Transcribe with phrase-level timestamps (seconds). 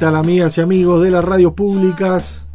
[0.00, 2.46] Tal amigas y amigos de las radios públicas?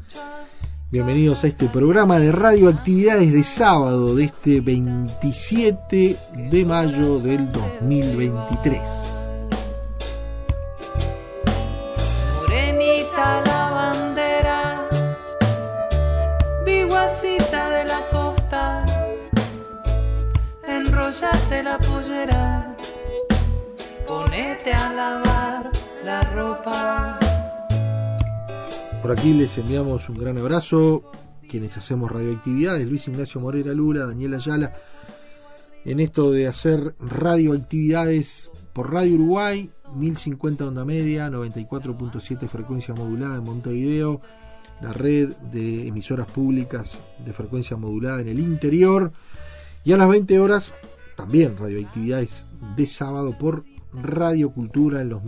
[0.89, 6.17] Bienvenidos a este programa de radioactividades de sábado de este 27
[6.49, 8.81] de mayo del 2023.
[12.41, 14.89] Morenita la bandera,
[17.69, 18.85] de la costa,
[20.67, 22.75] enrollate la pollera,
[24.07, 25.69] ponete a lavar
[26.03, 27.19] la ropa.
[29.05, 31.03] Por aquí les enviamos un gran abrazo,
[31.47, 34.73] quienes hacemos radioactividades, Luis Ignacio Morera Lula, Daniela Ayala,
[35.85, 43.43] en esto de hacer radioactividades por Radio Uruguay, 1050 onda media, 94.7 frecuencia modulada en
[43.43, 44.21] Montevideo,
[44.81, 49.11] la red de emisoras públicas de frecuencia modulada en el interior,
[49.83, 50.73] y a las 20 horas
[51.15, 55.23] también radioactividades de sábado por Radio Cultura en los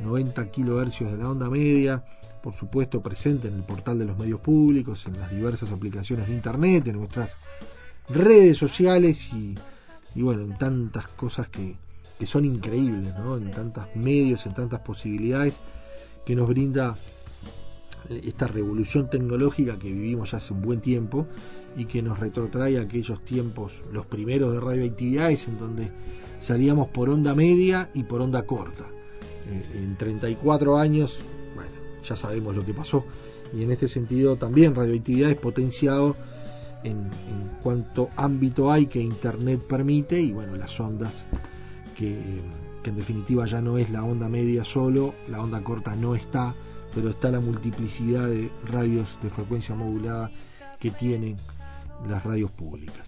[0.00, 2.04] 1290 kilohercios de la onda media,
[2.42, 6.34] por supuesto presente en el portal de los medios públicos, en las diversas aplicaciones de
[6.34, 7.36] internet, en nuestras
[8.08, 9.56] redes sociales y,
[10.22, 11.76] bueno, en tantas cosas que,
[12.18, 13.36] que son increíbles, ¿no?
[13.36, 15.54] en tantos medios, en tantas posibilidades
[16.24, 16.96] que nos brinda
[18.08, 21.26] esta revolución tecnológica que vivimos ya hace un buen tiempo
[21.76, 25.90] y que nos retrotrae a aquellos tiempos, los primeros de radioactividades, en donde
[26.38, 28.84] salíamos por onda media y por onda corta.
[29.74, 31.20] En 34 años,
[31.54, 31.70] bueno,
[32.04, 33.04] ya sabemos lo que pasó,
[33.54, 36.16] y en este sentido también radioactividades potenciado
[36.82, 41.26] en, en cuanto ámbito hay que Internet permite, y bueno, las ondas
[41.96, 42.18] que
[42.90, 46.54] en definitiva ya no es la onda media solo, la onda corta no está,
[46.94, 50.30] pero está la multiplicidad de radios de frecuencia modulada
[50.78, 51.36] que tienen
[52.08, 53.06] las radios públicas.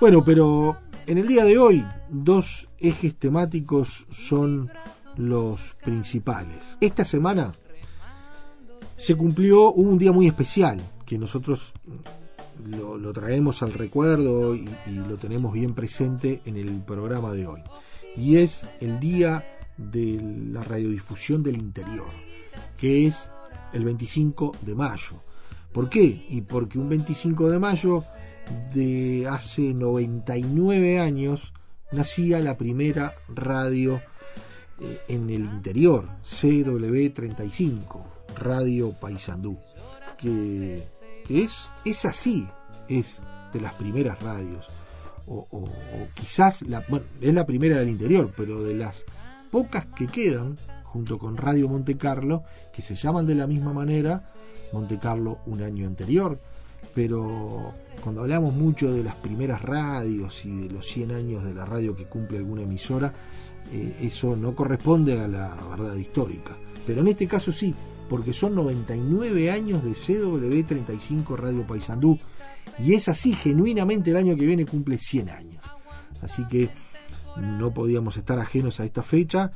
[0.00, 4.70] Bueno, pero en el día de hoy dos ejes temáticos son
[5.16, 6.76] los principales.
[6.80, 7.52] Esta semana
[8.96, 11.72] se cumplió un día muy especial que nosotros
[12.64, 17.46] lo, lo traemos al recuerdo y, y lo tenemos bien presente en el programa de
[17.46, 17.62] hoy.
[18.16, 19.44] Y es el día
[19.76, 22.06] de la radiodifusión del interior
[22.76, 23.30] que es
[23.72, 25.22] el 25 de mayo.
[25.72, 26.24] ¿Por qué?
[26.28, 28.04] Y porque un 25 de mayo
[28.74, 31.52] de hace 99 años
[31.92, 34.00] nacía la primera radio
[34.80, 38.04] eh, en el interior, CW35,
[38.36, 39.58] Radio Paysandú,
[40.18, 40.86] que,
[41.28, 42.46] es, es así,
[42.88, 44.66] es de las primeras radios.
[45.28, 45.68] O
[46.14, 49.04] quizás, la, bueno, es la primera del interior, pero de las
[49.50, 54.22] pocas que quedan, junto con Radio Monte Carlo, que se llaman de la misma manera,
[54.72, 56.40] Monte Carlo un año anterior,
[56.94, 61.64] pero cuando hablamos mucho de las primeras radios y de los 100 años de la
[61.64, 63.12] radio que cumple alguna emisora,
[63.72, 66.56] eh, eso no corresponde a la verdad histórica.
[66.86, 67.74] Pero en este caso sí,
[68.08, 72.18] porque son 99 años de CW35 Radio Paysandú,
[72.78, 75.64] y es así, genuinamente el año que viene cumple 100 años.
[76.22, 76.68] Así que
[77.36, 79.52] no podíamos estar ajenos a esta fecha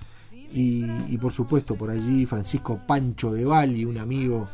[0.52, 4.48] y, por supuesto por allí Francisco Pancho de Bali, un amigo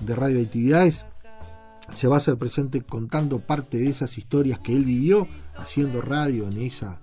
[0.00, 1.04] de radioactividades,
[1.92, 5.26] se va a hacer presente contando parte de esas historias que él vivió
[5.56, 6.98] haciendo radio en esa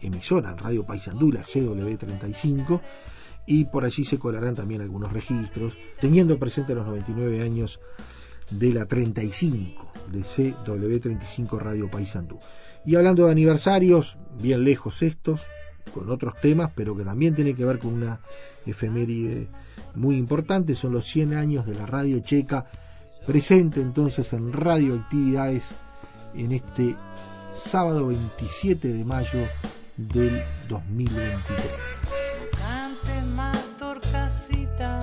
[0.00, 2.80] emisora, Radio Paisandú, la CW35,
[3.46, 7.80] y por allí se colarán también algunos registros, teniendo presente los 99 años
[8.50, 12.38] de la 35, de CW35 Radio Paisandú.
[12.84, 15.42] Y hablando de aniversarios, bien lejos estos,
[15.94, 18.20] con otros temas, pero que también tiene que ver con una
[18.66, 19.48] efeméride
[19.94, 22.66] muy importante, son los 100 años de la radio checa,
[23.26, 25.74] presente entonces en radioactividades
[26.34, 26.96] en este
[27.52, 29.46] sábado 27 de mayo
[29.96, 31.68] del 2023.
[32.58, 35.00] Cante más torcasita,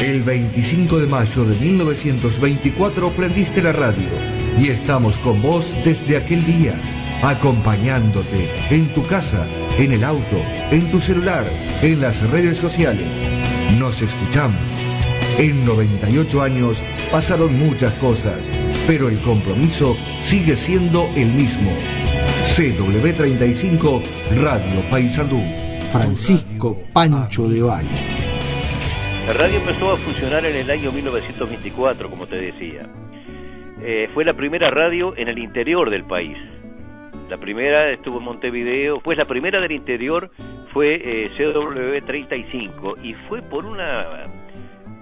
[0.01, 4.09] El 25 de mayo de 1924 prendiste la radio
[4.59, 6.81] y estamos con vos desde aquel día,
[7.23, 9.47] acompañándote en tu casa,
[9.77, 10.37] en el auto,
[10.71, 11.45] en tu celular,
[11.83, 13.42] en las redes sociales.
[13.79, 14.59] Nos escuchamos.
[15.39, 18.39] En 98 años pasaron muchas cosas,
[18.87, 21.71] pero el compromiso sigue siendo el mismo.
[22.57, 24.03] CW35
[24.37, 25.41] Radio Paisandú.
[25.91, 27.89] Francisco Pancho de Valle.
[29.27, 32.89] La radio empezó a funcionar en el año 1924, como te decía.
[33.83, 36.37] Eh, fue la primera radio en el interior del país.
[37.31, 40.31] La primera estuvo en Montevideo, pues la primera del interior
[40.73, 44.27] fue eh, CW35 y fue por una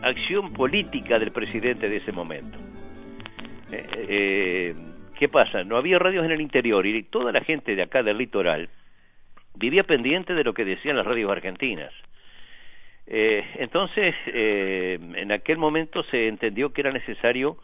[0.03, 2.59] acción política del presidente de ese momento.
[3.73, 4.75] Eh, eh,
[5.19, 5.65] ¿Qué pasa?
[5.65, 8.69] No había radios en el interior y toda la gente de acá del litoral
[9.55, 11.93] vivía pendiente de lo que decían las radios argentinas.
[13.07, 17.59] Eh, entonces, eh, en aquel momento se entendió que era necesario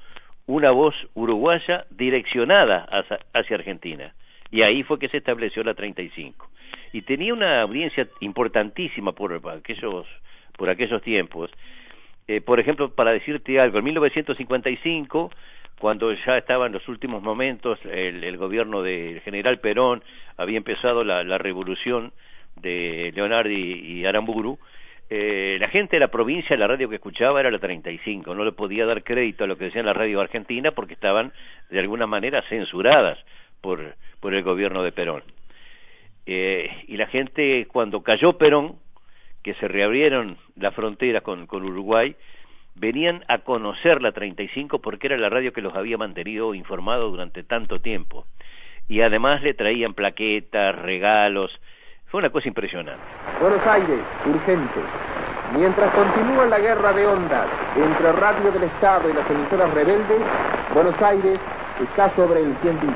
[0.46, 4.14] una voz uruguaya direccionada hacia, hacia, Argentina.
[4.50, 6.50] Y ahí fue que se estableció la 35.
[6.96, 10.06] Y tenía una audiencia importantísima por aquellos,
[10.56, 11.50] por aquellos tiempos.
[12.26, 15.30] Eh, por ejemplo, para decirte algo, en 1955,
[15.78, 20.02] cuando ya estaban los últimos momentos, el, el gobierno del general Perón
[20.38, 22.14] había empezado la, revolución
[22.62, 24.58] de Leonardi y Aramburu,
[25.10, 28.52] eh, la gente de la provincia, la radio que escuchaba era la 35, no le
[28.52, 31.34] podía dar crédito a lo que decían la radio argentina porque estaban
[31.68, 33.18] de alguna manera censuradas
[33.60, 35.35] por, por el gobierno de Perón.
[36.26, 38.76] Eh, y la gente, cuando cayó Perón,
[39.42, 42.16] que se reabrieron las fronteras con, con Uruguay,
[42.74, 47.42] venían a conocer la 35 porque era la radio que los había mantenido informados durante
[47.42, 48.26] tanto tiempo.
[48.88, 51.58] Y además le traían plaquetas, regalos,
[52.08, 53.02] fue una cosa impresionante.
[53.40, 54.80] Buenos Aires, urgente.
[55.56, 60.20] Mientras continúa la guerra de ondas entre Radio del Estado y las emisoras rebeldes,
[60.72, 61.38] Buenos Aires
[61.82, 62.94] está sobre el 100 vivo.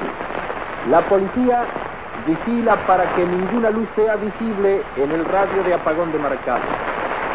[0.90, 1.66] La policía
[2.26, 6.62] vigila para que ninguna luz sea visible en el radio de apagón demarcado.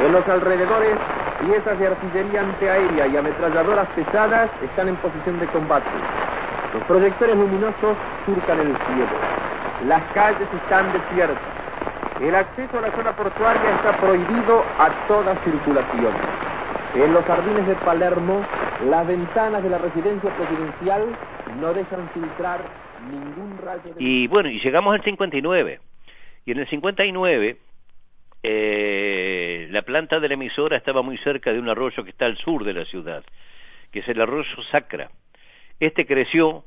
[0.05, 0.97] En los alrededores,
[1.45, 5.89] piezas de artillería antiaérea y ametralladoras pesadas están en posición de combate.
[6.73, 7.95] Los proyectores luminosos
[8.25, 9.15] surcan el cielo.
[9.87, 11.37] Las calles están desiertas.
[12.21, 16.13] El acceso a la zona portuaria está prohibido a toda circulación.
[16.95, 18.41] En los jardines de Palermo,
[18.89, 21.03] las ventanas de la residencia presidencial
[21.59, 22.59] no dejan filtrar
[23.01, 24.03] ningún rayo de...
[24.03, 25.79] Y bueno, y llegamos al 59.
[26.45, 27.57] Y en el 59,
[28.43, 32.37] eh, la planta de la emisora estaba muy cerca de un arroyo que está al
[32.37, 33.23] sur de la ciudad,
[33.91, 35.09] que es el arroyo Sacra.
[35.79, 36.63] Este creció,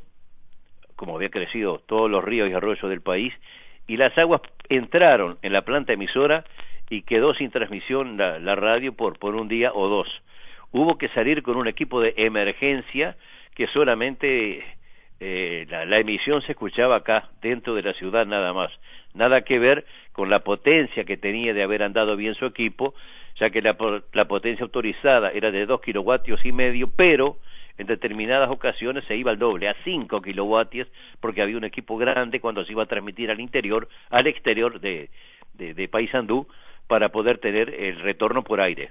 [0.97, 3.33] como había crecido todos los ríos y arroyos del país,
[3.87, 6.45] y las aguas entraron en la planta emisora
[6.91, 10.23] y quedó sin transmisión la, la, radio por, por un día o dos.
[10.73, 13.17] Hubo que salir con un equipo de emergencia
[13.55, 14.65] que solamente
[15.21, 18.71] eh, la, la, emisión se escuchaba acá, dentro de la ciudad nada más.
[19.15, 22.95] Nada que ver con la potencia que tenía de haber andado bien su equipo,
[23.37, 23.77] ya que la,
[24.13, 27.39] la potencia autorizada era de dos kilovatios y medio, pero
[27.79, 30.89] en determinadas ocasiones se iba al doble, a 5 kilovatios,
[31.21, 35.11] porque había un equipo grande cuando se iba a transmitir al interior, al exterior de,
[35.55, 36.47] de, de Paysandú,
[36.89, 38.91] para poder tener el retorno por aire.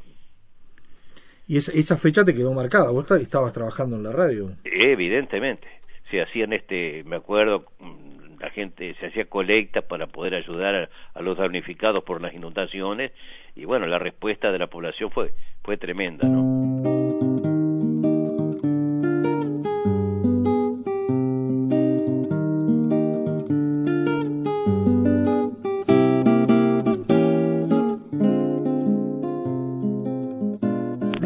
[1.48, 2.92] ¿Y esa, esa fecha te quedó marcada?
[2.92, 4.52] ¿Vos estabas trabajando en la radio?
[4.64, 5.68] Evidentemente.
[6.10, 7.66] Se hacían este, me acuerdo,
[8.40, 13.12] la gente se hacía colecta para poder ayudar a, a, los damnificados por las inundaciones
[13.56, 15.34] y bueno, la respuesta de la población fue
[15.64, 17.18] fue tremenda, ¿no?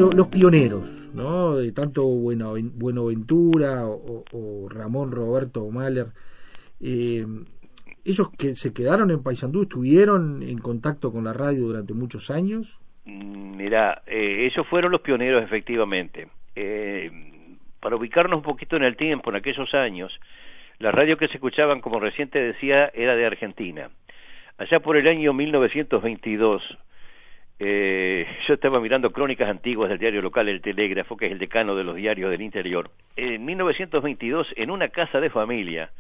[0.10, 0.90] los pioneros,
[1.58, 6.08] De tanto Bueno, Buenaventura o, o, Ramón Roberto Mahler,
[6.80, 7.26] eh,
[8.04, 12.80] ellos que se quedaron en Paysandú, estuvieron en contacto con la radio durante muchos años.
[13.06, 16.28] Mm, mira, eh, ellos fueron los pioneros efectivamente.
[16.56, 17.12] Eh,
[17.80, 20.20] para ubicarnos un poquito en el tiempo, en aquellos años,
[20.80, 23.90] la radio que se escuchaban, como reciente decía, era de Argentina.
[24.58, 26.78] Allá por el año 1922,
[27.64, 31.76] eh, yo estaba mirando crónicas antiguas del diario local El Telégrafo, que es el decano
[31.76, 32.90] de los diarios del interior.
[33.16, 35.92] En 1922, en una casa de familia,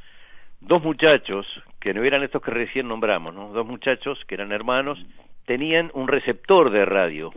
[0.59, 1.45] dos muchachos,
[1.79, 3.49] que no eran estos que recién nombramos, ¿no?
[3.49, 5.05] dos muchachos que eran hermanos,
[5.45, 7.31] tenían un receptor de radio.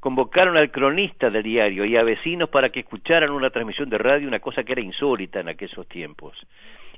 [0.00, 4.26] Convocaron al cronista del diario y a vecinos para que escucharan una transmisión de radio,
[4.26, 6.36] una cosa que era insólita en aquellos tiempos.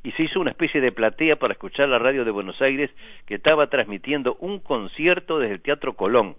[0.03, 2.91] Y se hizo una especie de platea para escuchar la radio de Buenos Aires
[3.27, 6.37] que estaba transmitiendo un concierto desde el Teatro Colón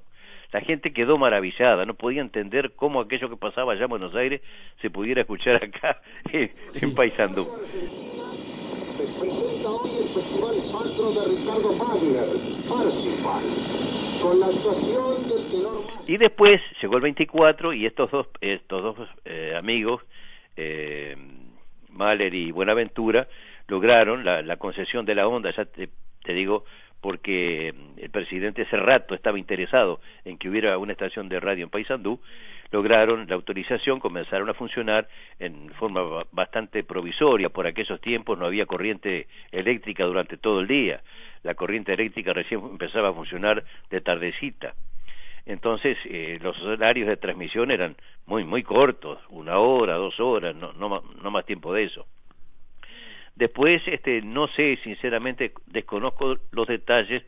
[0.56, 4.40] la gente quedó maravillada, no podía entender cómo aquello que pasaba allá en Buenos Aires
[4.82, 6.50] se pudiera escuchar acá en,
[6.82, 7.46] en Paysandú.
[8.96, 12.30] Se presenta hoy el Festival Patro de Ricardo Wagner,
[12.70, 13.44] Parsifal,
[14.22, 15.84] con la actuación del tenor...
[16.08, 20.04] Y después llegó el 24 y estos dos, estos dos eh, amigos,
[20.56, 21.18] eh,
[21.90, 23.28] Mahler y Buenaventura,
[23.68, 25.90] lograron la, la concesión de la onda, ya te,
[26.24, 26.64] te digo,
[27.06, 31.70] porque el presidente hace rato estaba interesado en que hubiera una estación de radio en
[31.70, 32.20] Paysandú,
[32.72, 35.08] lograron la autorización, comenzaron a funcionar
[35.38, 37.50] en forma bastante provisoria.
[37.50, 41.04] Por aquellos tiempos no había corriente eléctrica durante todo el día.
[41.44, 44.74] La corriente eléctrica recién empezaba a funcionar de tardecita.
[45.46, 50.74] Entonces, eh, los horarios de transmisión eran muy, muy cortos, una hora, dos horas, no,
[50.74, 52.08] no, no más tiempo de eso.
[53.36, 57.24] Después, este, no sé, sinceramente, desconozco los detalles,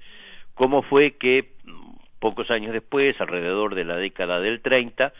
[0.53, 5.13] cómo fue que mm, pocos años después, alrededor de la década del 30,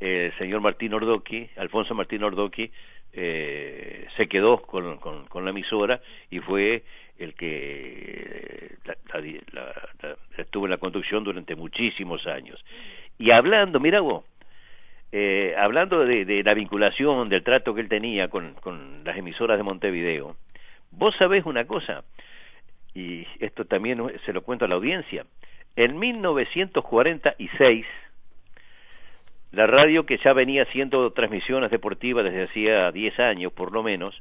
[0.00, 2.70] el señor Martín Ordoqui, Alfonso Martín Ordoqui,
[3.12, 6.84] eh, se quedó con, con, la emisora y fue
[7.18, 8.76] el que
[10.36, 12.64] estuvo en la conducción durante muchísimos años.
[13.18, 14.24] Y hablando, mira vos,
[15.12, 19.62] eh, hablando de, la vinculación, del trato que él tenía con, con las emisoras de
[19.62, 20.36] Montevideo,
[20.90, 22.04] vos sabés una cosa,
[22.94, 25.24] y esto también se lo cuento a la audiencia,
[25.76, 27.86] en 1946,
[29.52, 34.20] la radio que ya venía haciendo transmisiones deportivas desde hacía 10 años por lo menos,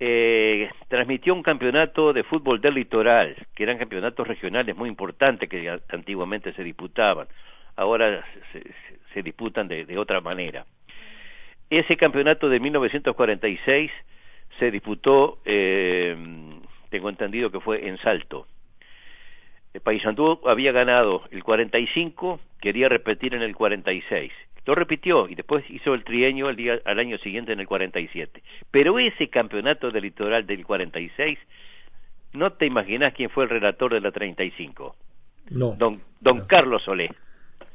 [0.00, 5.80] eh, transmitió un campeonato de fútbol del litoral, que eran campeonatos regionales muy importantes que
[5.88, 7.26] antiguamente se disputaban.
[7.78, 8.62] Ahora se,
[9.14, 10.66] se disputan de, de otra manera.
[11.70, 13.90] Ese campeonato de 1946
[14.58, 16.16] se disputó, eh,
[16.90, 18.46] tengo entendido que fue en Salto.
[19.74, 24.32] El Paysandú había ganado el 45, quería repetir en el 46.
[24.64, 28.42] Lo repitió y después hizo el trienio al, día, al año siguiente en el 47.
[28.70, 31.38] Pero ese campeonato del litoral del 46,
[32.32, 34.96] no te imaginas quién fue el relator de la 35.
[35.50, 35.74] No.
[35.78, 36.46] Don, don no.
[36.46, 37.10] Carlos Solé.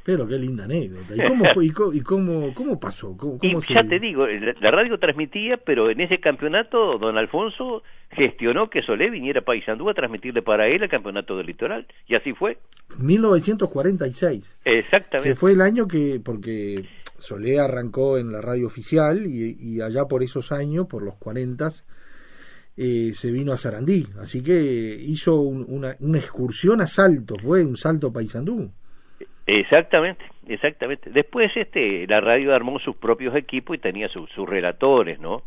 [0.04, 1.16] Pero qué linda anécdota.
[1.16, 1.66] ¿Y cómo fue?
[1.66, 3.16] ¿Y cómo, y cómo, cómo pasó?
[3.16, 3.74] ¿Cómo, cómo y se...
[3.74, 9.10] ya te digo, la radio transmitía, pero en ese campeonato don Alfonso gestionó que Solé
[9.10, 11.88] viniera a Paysandú a transmitirle para él el campeonato del litoral.
[12.08, 12.58] Y así fue.
[13.00, 14.60] 1946.
[14.66, 15.30] Exactamente.
[15.30, 16.84] Que fue el año que, porque
[17.18, 21.70] Solé arrancó en la radio oficial y, y allá por esos años, por los 40,
[22.76, 24.08] eh, se vino a Sarandí.
[24.20, 28.72] Así que hizo un, una, una excursión a Salto, fue un salto a Paysandú.
[29.46, 31.10] Exactamente, exactamente.
[31.10, 35.44] Después este la radio armó sus propios equipos y tenía sus, sus relatores, ¿no?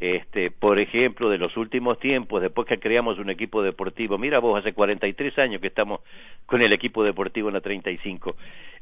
[0.00, 4.58] Este, por ejemplo, de los últimos tiempos, después que creamos un equipo deportivo, mira vos,
[4.58, 6.00] hace 43 años que estamos
[6.44, 8.34] con el equipo deportivo en la 35.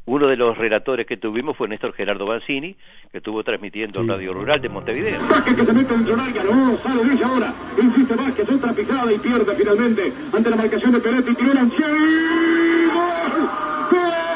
[0.07, 2.75] Uno de los relatores que tuvimos fue Néstor Gerardo Banzini,
[3.13, 4.09] que estuvo transmitiendo Sí.
[4.09, 5.21] Radio Rural de Montevideo.
[5.29, 7.55] Vázquez que se mete dentro del área, no, sale de ella ahora.
[7.83, 11.35] Insiste Vázquez, otra picada y pierde finalmente ante la marcación de Peretti.
[11.35, 11.53] Tiró.
[11.53, 13.49] ¡Gol!
[13.91, 14.30] ¡Gol!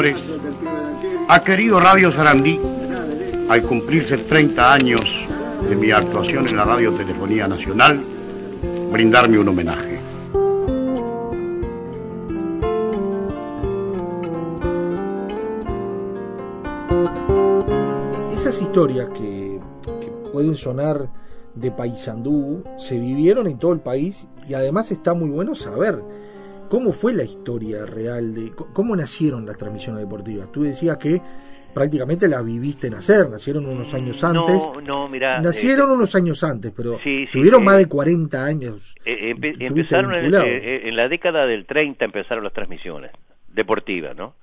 [0.00, 0.22] Señores,
[1.28, 2.58] ha querido Radio Sarandí,
[3.48, 5.00] al cumplirse 30 años
[5.68, 8.00] de mi actuación en la Radiotelefonía Nacional,
[8.90, 9.98] brindarme un homenaje.
[18.32, 19.60] Esas historias que,
[20.00, 21.08] que pueden sonar
[21.54, 26.02] de Paysandú se vivieron en todo el país y además está muy bueno saber
[26.70, 30.50] cómo fue la historia real de cómo nacieron las transmisiones deportivas.
[30.52, 31.20] Tú decías que
[31.74, 34.56] prácticamente la viviste nacer, nacieron unos años antes.
[34.56, 35.40] No, no, mira.
[35.40, 38.94] Nacieron unos años antes, pero sí, sí, tuvieron eh, más de 40 años.
[39.04, 43.10] Eh, empe- empezaron en, eh, en la década del 30 empezaron las transmisiones
[43.48, 44.34] deportivas, ¿no?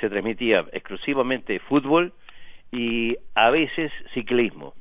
[0.00, 2.12] Se transmitía exclusivamente fútbol
[2.72, 4.74] y a veces ciclismo.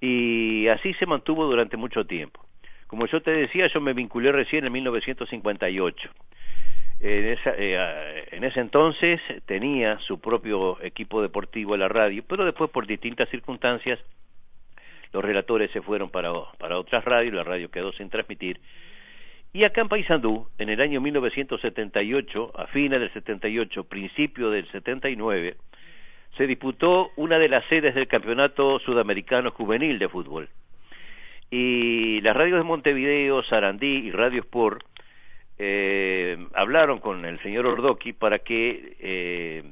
[0.00, 2.44] Y así se mantuvo durante mucho tiempo.
[2.92, 6.10] Como yo te decía, yo me vinculé recién en 1958.
[7.00, 12.68] En, esa, eh, en ese entonces tenía su propio equipo deportivo la radio, pero después
[12.68, 13.98] por distintas circunstancias
[15.10, 18.60] los relatores se fueron para, para otras radios, la radio quedó sin transmitir.
[19.54, 25.56] Y acá en Paysandú, en el año 1978, a fines del 78, principio del 79,
[26.36, 30.50] se disputó una de las sedes del Campeonato Sudamericano Juvenil de Fútbol.
[31.54, 34.86] Y las radios de Montevideo, Sarandí y Radio Sport
[35.58, 39.62] eh, hablaron con el señor Ordoqui para que eh,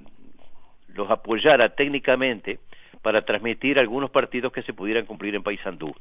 [0.89, 2.59] los apoyara técnicamente
[3.01, 5.95] para transmitir algunos partidos que se pudieran cumplir en Paysandú.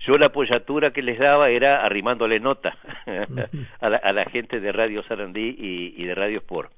[0.00, 2.76] Yo la apoyatura que les daba era arrimándole nota
[3.80, 5.56] a, la, a la gente de Radio Sarandí
[5.96, 6.72] y, de Radio Sport.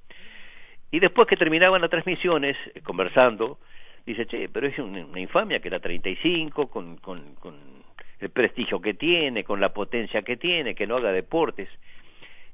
[0.93, 3.59] Y después que terminaban las transmisiones, eh, conversando,
[4.07, 7.82] dice, che, pero es una, infamia que la 35, con, con, con
[8.23, 11.69] el prestigio que tiene, con la potencia que tiene, que no haga deportes.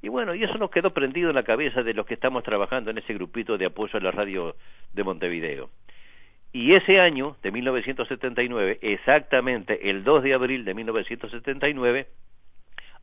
[0.01, 2.89] Y bueno, y eso nos quedó prendido en la cabeza de los que estamos trabajando
[2.89, 4.55] en ese grupito de apoyo a la radio
[4.93, 5.69] de Montevideo.
[6.51, 12.07] Y ese año, de 1979, exactamente el 2 de abril de 1979,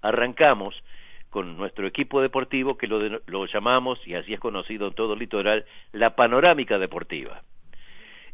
[0.02, 0.82] arrancamos
[1.30, 5.12] con nuestro equipo deportivo que lo, de- lo llamamos, y así es conocido en todo
[5.12, 7.42] el litoral, la panorámica deportiva.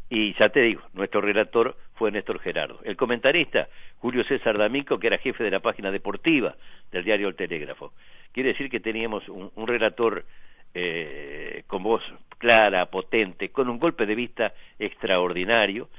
[0.09, 2.79] Y ya te digo, nuestro relator fue Néstor Gerardo.
[2.83, 6.55] El comentarista, Julio César D'Amico, que era jefe de la página deportiva
[6.91, 7.93] del diario El Telégrafo.
[8.31, 10.25] Quiere decir que teníamos un, relator
[10.73, 12.03] eh, con voz
[12.37, 15.89] clara, potente, con un golpe de vista extraordinario,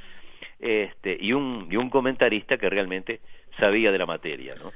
[0.58, 3.20] este, y un, y un comentarista que realmente
[3.58, 4.72] sabía de la materia, ¿no?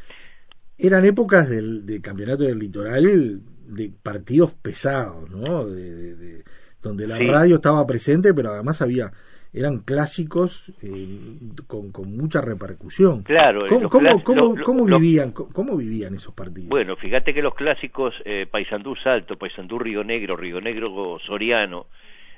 [0.76, 5.66] Eran épocas del, campeonato del litoral de partidos pesados, ¿no?
[5.66, 6.44] De- de-
[6.82, 7.26] donde la Sí.
[7.26, 9.12] radio estaba presente, pero además había
[9.54, 13.22] eran clásicos eh, con, con mucha repercusión.
[13.22, 14.22] Claro, ¿Cómo, cómo-
[14.62, 16.68] cómo- vivían, cómo, cómo vivían esos partidos?
[16.68, 21.86] Bueno, fíjate que los clásicos eh, Paysandú Salto, Paysandú Río Negro, Río Negro Soriano,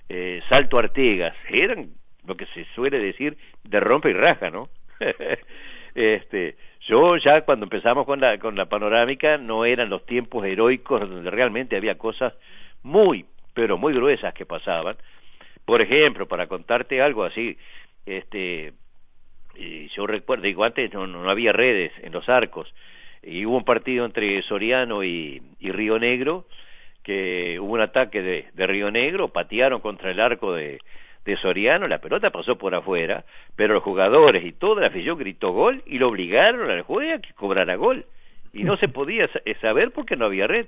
[0.08, 1.90] eh, Salto Artegas, eran
[2.26, 4.68] lo que se suele decir de rompe y raja, ¿no?
[5.94, 11.00] este, yo ya cuando empezamos con la con la panorámica no eran los tiempos heroicos
[11.08, 12.34] donde realmente había cosas
[12.82, 13.24] muy
[13.60, 14.96] pero muy gruesas que pasaban.
[15.66, 17.58] Por ejemplo, para contarte algo así,
[18.06, 18.72] este
[19.94, 22.74] yo recuerdo, digo, antes no, no había redes en los arcos,
[23.22, 26.46] y hubo un partido entre Soriano y, Río Negro,
[27.02, 30.78] que hubo un ataque de, Río Negro, patearon contra el arco de,
[31.42, 35.82] Soriano, la pelota pasó por afuera, pero los jugadores y toda la afición gritó gol
[35.84, 38.06] y lo obligaron al juez a que cobrara gol.
[38.54, 40.66] Y no se podía sa- saber porque no había red.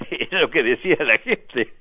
[0.10, 1.74] Era lo que decía la gente.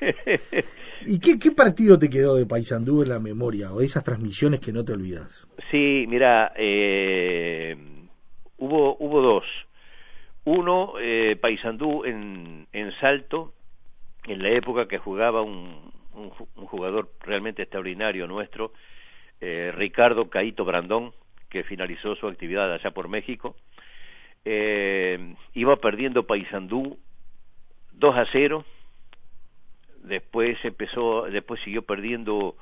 [1.06, 4.84] ¿Y qué, partido te quedó de Paysandú en la memoria o esas transmisiones que no
[4.84, 5.46] te olvidas?
[5.70, 7.76] Sí, mira, eh,
[8.58, 9.44] hubo, hubo dos.
[10.44, 13.52] Uno, eh, Paysandú en, en Salto,
[14.26, 18.72] en la época que jugaba un, un, un jugador realmente extraordinario nuestro,
[19.40, 21.12] eh, Ricardo Caito Brandón,
[21.50, 23.56] que finalizó su actividad allá por México.
[24.44, 26.98] Eh, iba perdiendo Paysandú
[27.92, 28.64] 2 a 0.
[30.06, 32.56] Después empezó, después siguió perdiendo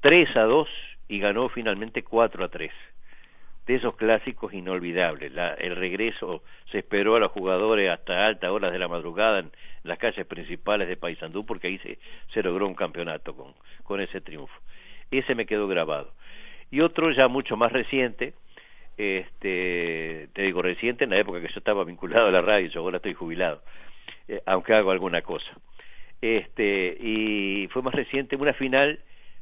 [0.00, 0.68] 3 a 2
[1.08, 2.72] y ganó finalmente 4 a 3
[3.66, 5.30] de esos clásicos inolvidables.
[5.32, 9.52] La, el regreso se esperó a los jugadores hasta altas horas de la madrugada en
[9.82, 13.52] las calles principales de Paysandú porque ahí se, logró un campeonato con,
[13.84, 14.58] con ese triunfo.
[15.10, 16.14] Ese me quedó grabado.
[16.70, 18.32] Y otro ya mucho más reciente,
[18.96, 22.80] este, te digo reciente en la época que yo estaba vinculado a la radio, yo
[22.80, 23.62] ahora estoy jubilado,
[24.28, 25.52] eh, aunque hago alguna cosa.
[26.20, 29.00] Este, y fue más reciente una final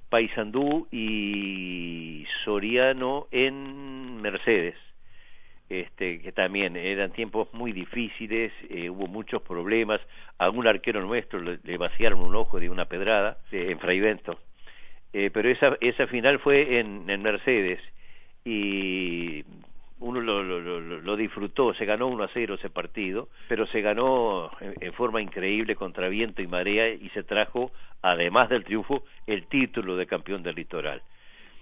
[0.08, 4.76] Paysandú y Soriano en Mercedes,
[5.68, 10.00] este, que también eran tiempos muy difíciles, eh, hubo muchos problemas,
[10.38, 14.38] a un arquero nuestro le, vaciaron un ojo de una pedrada en Fraivento,
[15.12, 17.80] eh, pero esa, esa final fue en, en Mercedes
[18.44, 19.44] y
[19.98, 24.50] uno lo, lo, lo, disfrutó, se ganó 1 a 0 ese partido, pero se ganó
[24.60, 29.96] en, forma increíble contra viento y marea y se trajo, además del triunfo, el título
[29.96, 31.02] de campeón del litoral.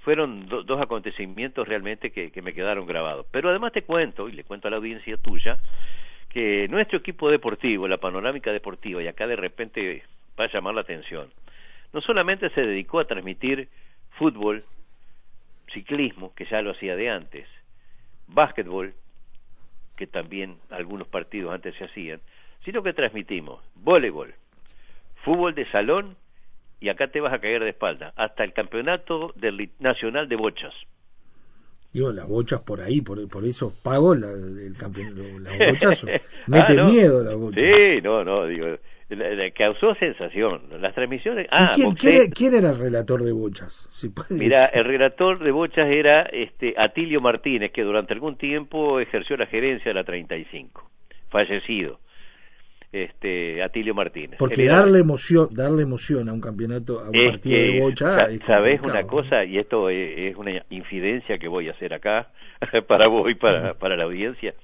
[0.03, 3.27] Fueron do, dos acontecimientos realmente que, que me quedaron grabados.
[3.31, 5.59] Pero además te cuento, y le cuento a la audiencia tuya,
[6.29, 10.03] que nuestro equipo deportivo, la panorámica deportiva, y acá de repente
[10.39, 11.31] va a llamar la atención,
[11.93, 13.69] no solamente se dedicó a transmitir
[14.19, 14.65] fútbol,
[15.73, 17.47] ciclismo, que ya lo hacía de antes,
[18.29, 18.95] básquetbol,
[19.97, 22.21] que también algunos partidos antes se hacían,
[22.65, 24.35] sino que transmitimos voleibol,
[25.25, 26.17] fútbol de salón
[26.81, 30.75] y acá te vas a caer de espalda, hasta el campeonato del nacional de bochas.
[31.93, 36.05] Digo, las bochas por ahí, por, por eso pago la, el campeonato, las bochas.
[36.47, 36.85] Mete ah, no.
[36.87, 37.63] miedo las bochas.
[37.63, 38.67] Sí, no, no, digo,
[39.55, 40.63] causó sensación.
[40.81, 41.47] Las transmisiones.
[41.51, 43.89] Ah, quién, quién, quién, era el relator de Bochas?
[43.91, 49.37] Si Mira, el relator de Bochas era este Atilio Martínez, que durante algún tiempo ejerció
[49.37, 50.91] la gerencia de la 35,
[51.29, 52.01] fallecido.
[52.93, 54.39] Este Atilio Martínez.
[54.39, 58.29] Porque darle emoción, darle emoción a un campeonato, a un es partido que, de Bocha.
[58.47, 62.31] Sabes una cosa y esto es, es, una infidencia que voy a hacer acá
[62.87, 64.55] para vos y para, para la audiencia.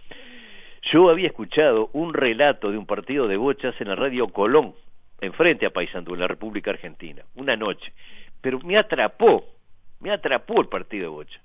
[0.83, 4.75] Yo había escuchado un relato de un partido de bochas en la radio Colón,
[5.21, 7.93] enfrente a Paysandú, en la República Argentina, una noche.
[8.41, 9.45] Pero me atrapó,
[10.01, 11.41] me atrapó el partido de bocha.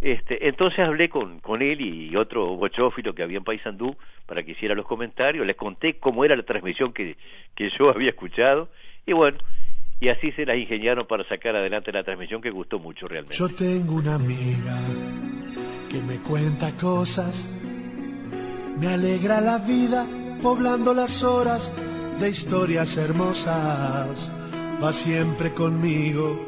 [0.00, 4.52] Este, entonces hablé con, con él y otro bochófilo que había en Paysandú para que
[4.52, 7.16] hiciera los comentarios, les conté cómo era la transmisión que,
[7.54, 8.68] que yo había escuchado
[9.06, 9.38] y bueno,
[9.98, 13.36] y así se las ingeniaron para sacar adelante la transmisión que gustó mucho realmente.
[13.36, 14.78] Yo tengo una amiga
[15.90, 17.75] que me cuenta cosas
[18.78, 20.06] me alegra la vida
[20.42, 21.72] poblando las horas
[22.20, 24.30] de historias hermosas.
[24.82, 26.38] Va siempre conmigo,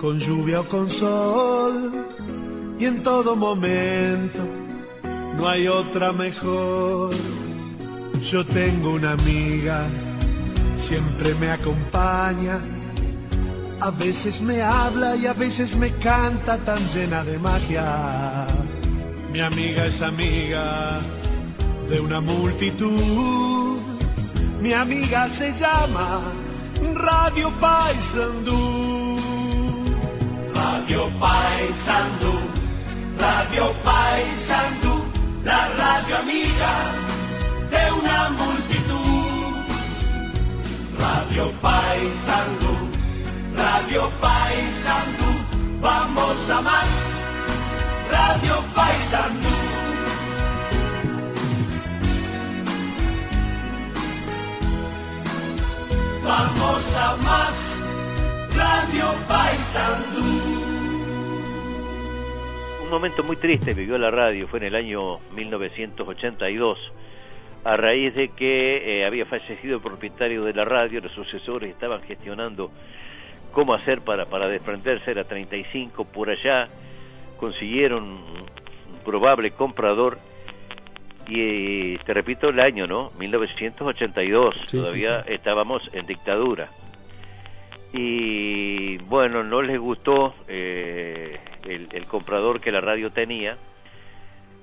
[0.00, 1.92] con lluvia o con sol,
[2.78, 4.40] y en todo momento
[5.36, 7.14] no hay otra mejor.
[8.22, 9.84] Yo tengo una amiga,
[10.76, 12.58] siempre me acompaña,
[13.80, 18.46] a veces me habla y a veces me canta tan llena de magia.
[19.30, 21.02] Mi amiga es amiga
[21.88, 23.80] de una multitud.
[24.60, 26.20] Mi amiga se llama
[26.94, 29.16] Radio Paisandú.
[30.54, 32.34] Radio Paisandú,
[33.18, 35.04] Radio Paisandú,
[35.44, 36.74] la radio amiga
[37.70, 39.54] de una multitud.
[40.98, 42.74] Radio Paisandú,
[43.56, 45.30] Radio Paisandú,
[45.80, 46.92] vamos a más.
[48.10, 49.57] Radio Paisandú.
[56.28, 57.88] Vamos a más,
[58.54, 60.20] Radio Paisandú.
[62.84, 66.92] Un momento muy triste vivió la radio, fue en el año 1982,
[67.64, 72.02] a raíz de que eh, había fallecido el propietario de la radio, los sucesores estaban
[72.02, 72.70] gestionando
[73.52, 76.68] cómo hacer para, para desprenderse de la 35, por allá
[77.38, 80.18] consiguieron un probable comprador
[81.28, 83.12] y te repito el año, ¿no?
[83.18, 85.34] 1982, sí, todavía sí, sí.
[85.34, 86.68] estábamos en dictadura.
[87.92, 93.56] Y bueno, no les gustó eh, el, el, comprador que la radio tenía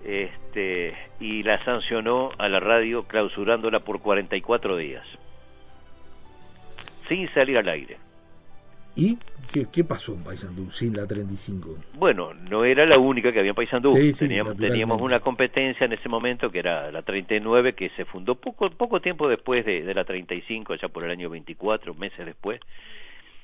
[0.06, 5.06] este, y la sancionó a la radio clausurándola por 44 días,
[7.08, 7.98] sin salir al aire.
[8.96, 9.18] ¿Y
[9.52, 11.78] qué, qué pasó en Paysandú sin la 35?
[11.96, 13.96] Bueno, no era la única que había en Paysandú.
[13.96, 18.06] Sí, sí, teníamos, teníamos una competencia en ese momento que era la 39, que se
[18.06, 22.26] fundó poco, poco tiempo después de, de la 35, ya por el año 24, meses
[22.26, 22.62] después.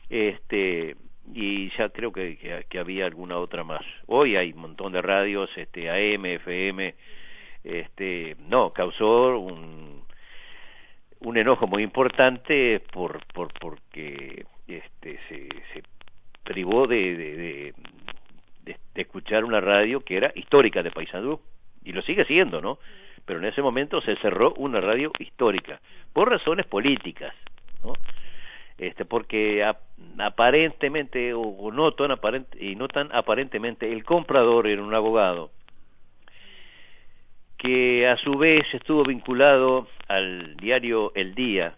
[0.09, 0.95] Este,
[1.33, 3.83] y ya creo que, que, que había alguna otra más.
[4.07, 6.95] Hoy hay un montón de radios, este, AM, FM,
[7.63, 10.03] este, no, causó un,
[11.19, 15.83] un enojo muy importante por, por porque este, se,
[16.43, 17.73] privó de, de,
[18.63, 21.39] de, escuchar una radio que era histórica de Paysandú
[21.83, 22.79] y lo sigue siendo, ¿no?
[23.25, 25.79] Pero en ese momento se cerró una radio histórica
[26.13, 27.33] por razones políticas,
[27.83, 27.93] ¿no?
[28.77, 29.77] Este, porque ap
[30.17, 35.51] aparentemente o, o no tan aparente y no tan aparentemente el comprador era un abogado
[37.61, 41.75] que a su vez estuvo vinculado al diario El Día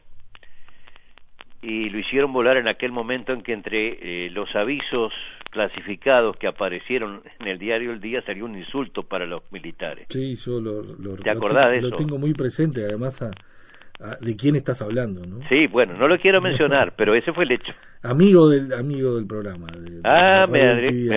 [1.64, 5.14] y lo hicieron volar en aquel momento en que entre eh, los avisos
[5.50, 10.08] clasificados que aparecieron en el diario El Día salió un insulto para los militares.
[10.10, 11.96] Sí, yo lo, lo, ¿Te acordás lo, de lo eso?
[11.96, 13.32] tengo muy presente, además a,
[14.00, 15.40] a- de quién estás hablando, ¿no?
[15.50, 17.74] Sí, bueno, no lo quiero mencionar, pero ese fue el hecho.
[18.02, 19.68] Amigo del amigo del programa.
[19.68, 21.16] de- Ah, me alegro,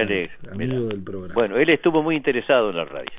[0.52, 1.34] Amigo del programa.
[1.34, 3.10] Bueno, él estuvo muy interesado en la radio.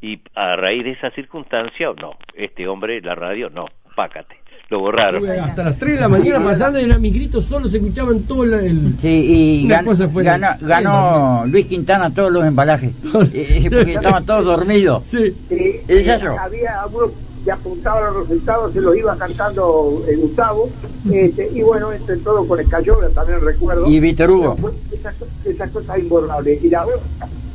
[0.00, 4.36] Y a raíz de esa circunstancia, no, este hombre, la radio, no, pácate.
[4.70, 5.28] Lo borraron.
[5.28, 8.60] Hasta las 3 de la mañana pasando y mis gritos solo se escuchaban todo la-
[8.60, 8.94] el...
[8.98, 12.94] Sí, y Una gan- cosa fue- ganó, ganó Luis Quintana todos los embalajes,
[13.34, 15.02] Eh, porque estaban todos dormidos.
[15.06, 15.18] Sí.
[15.50, 16.36] Eh, ¿Es eso?
[16.38, 17.12] había uno
[17.44, 20.70] que apuntaba los resultados, se los iba cantando eh, Gustavo,
[21.12, 23.86] este, y bueno, entre todo con Escayola también recuerdo.
[23.90, 24.54] Y Víctor Hugo.
[24.56, 26.58] Pero fue Esa, co- esa cosa imborrable.
[26.62, 26.86] Y la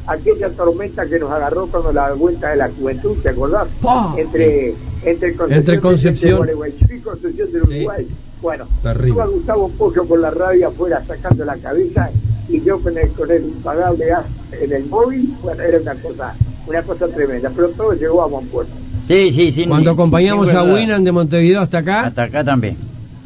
[0.08, 3.68] aquella tormenta que nos agarró cuando la vuelta de la juventud, ¿te acordás?
[3.82, 4.14] ¡Pah!
[4.18, 6.50] Entre, entre Concepción, Entre Concepción.
[6.90, 8.08] y Concepción del Uruguay.
[8.42, 9.10] Bueno, Terrible.
[9.10, 12.10] iba Gustavo Pollo con la radio afuera sacando la cabeza
[12.48, 14.26] y yo con el, con el impagable gas
[14.62, 16.34] en el móvil, bueno, era una cosa,
[16.68, 18.72] una cosa tremenda, pero todo llegó a buen puerto.
[19.08, 19.66] Sí, sí, sí.
[19.66, 20.64] Cuando acompañamos a.
[20.64, 22.78] Winan de Montevideo hasta acá, Hasta acá también.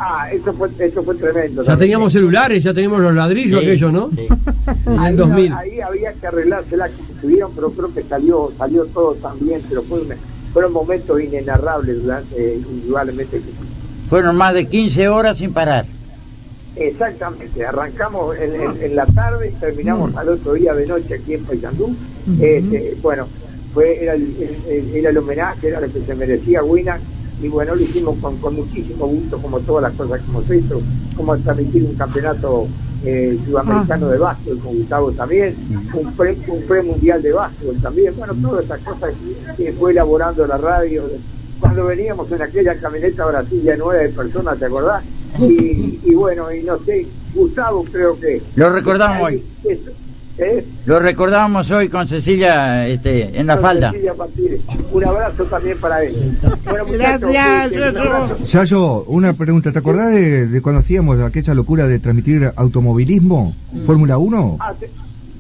[0.03, 1.61] Ah, eso fue, eso fue tremendo.
[1.61, 1.79] ya también.
[1.79, 4.09] teníamos celulares, ya teníamos los ladrillos Sí, aquellos, ¿no?
[4.09, 4.27] sí.
[4.87, 5.53] En ahí, el 2000.
[5.53, 10.01] ahí había que arreglársela que tuvieron, pero creo que salió salió todo también, pero fue
[10.01, 10.15] una-
[10.53, 13.41] fueron momentos inenarrables durante, eh, indudablemente.
[14.09, 15.85] Fueron más de 15 horas sin parar.
[16.75, 21.33] Exactamente, arrancamos en, en- en la tarde y terminamos al otro día de noche aquí
[21.35, 21.95] en Paysandú.
[22.39, 23.27] Este, bueno,
[23.73, 24.23] fue era el,
[24.67, 26.97] el- era el homenaje, era lo que se merecía Wina
[27.39, 30.81] y bueno, lo hicimos con, con muchísimo gusto, como todas las cosas que hemos hecho,
[31.15, 32.67] como transmitir un campeonato
[33.03, 35.55] eh, sudamericano de básquetbol con Gustavo también,
[35.93, 39.13] un pre, un premundial de básquetbol también, bueno, todas esas cosas
[39.57, 41.03] que fue elaborando la radio.
[41.59, 45.03] Cuando veníamos en aquella camioneta Brasilia nueve personas, ¿te acordás?
[45.39, 48.41] Y, y bueno, y no sé, Gustavo creo que...
[48.55, 49.43] Lo recordamos hoy.
[49.63, 49.91] Eso,
[50.41, 50.65] ¿eh?
[50.85, 53.91] Lo recordábamos hoy con Cecilia este, en la Con falda.
[53.91, 54.61] Cecilia Martínez.
[54.91, 56.37] Un abrazo también para él.
[56.65, 58.51] Bueno, muchachos, Gracias.
[58.51, 59.71] Yayo, una pregunta.
[59.71, 63.53] ¿Te acordás de, de cuando hacíamos aquella locura de transmitir automovilismo?
[63.85, 64.57] ¿Fórmula 1?
[64.59, 64.89] Ah, ¿te,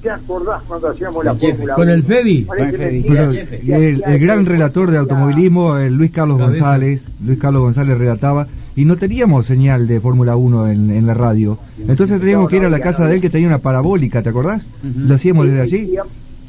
[0.01, 1.93] te acordás cuando hacíamos la Fórmula Con 1?
[1.93, 2.41] el Febi.
[2.45, 3.03] Parece Con el.
[3.03, 3.31] Pero
[3.77, 6.37] el, el gran relator de automovilismo, el Luis Carlos.
[6.39, 11.13] González, Luis Carlos González relataba, y no teníamos señal de Fórmula 1 en, en la
[11.13, 11.57] radio.
[11.87, 14.67] Entonces teníamos que ir a la casa de él que tenía una parabólica, ¿te acordás?
[14.95, 15.91] Lo hacíamos desde allí,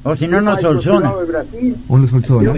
[0.04, 1.12] O si no, no solzona.
[1.88, 2.52] o los Solsona.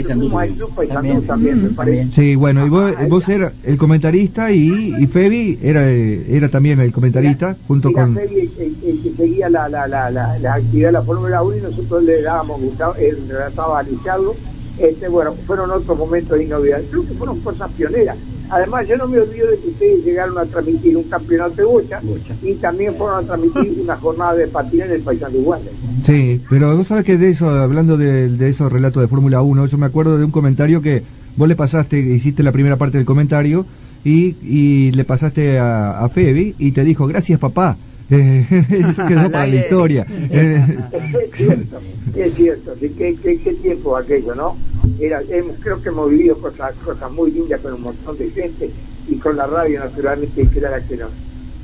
[0.95, 2.09] También, también, me parece.
[2.13, 6.91] Sí, bueno, y vos, vos eras el comentarista y, y Febi era, era también el
[6.93, 8.15] comentarista, junto Era con...
[8.15, 11.43] Feli el, el- el que seguía la, la, la, la, la actividad de la Fórmula
[11.43, 14.35] 1 y nosotros le dábamos, Gustavo, él relataba a Lizardo.
[14.79, 16.81] Este, bueno, fueron otros momentos de innovación.
[16.91, 18.17] Creo que fueron cosas pioneras.
[18.51, 22.01] Además, yo no me olvido de que ustedes llegaron a transmitir un campeonato de bocha
[22.43, 25.73] y también fueron a transmitir una jornada de patín en el Paisano de Wander.
[26.05, 29.67] Sí, pero vos sabés que de eso, hablando de, de esos relatos de Fórmula 1,
[29.67, 31.03] yo me acuerdo de un comentario que
[31.37, 33.67] vos le pasaste, hiciste la primera parte del comentario
[34.05, 37.77] y, y le pasaste a, a Febi y te dijo, gracias papá.
[38.11, 40.07] Eh, eso quedó para la historia.
[40.21, 41.81] Es cierto,
[42.15, 42.75] es cierto.
[42.79, 44.57] Qué, qué, qué tiempo aquello, ¿no?
[45.01, 48.71] Era, hemos, creo que hemos vivido cosas, cosas muy lindas con un montón de gente
[49.09, 51.11] y con la radio, naturalmente, que era la que nos,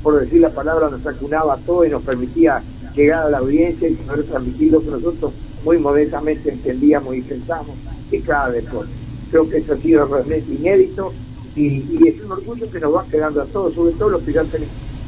[0.03, 2.61] por decir la palabra, nos acunaba todo y nos permitía
[2.95, 5.31] llegar a la audiencia y poder transmitir lo que nosotros
[5.63, 7.75] muy modestamente entendíamos y pensábamos
[8.09, 8.91] de cada deporte.
[9.29, 11.13] Creo que eso ha sido realmente inédito
[11.55, 14.43] y, es un orgullo que nos va quedando a todos, sobre todo los que ya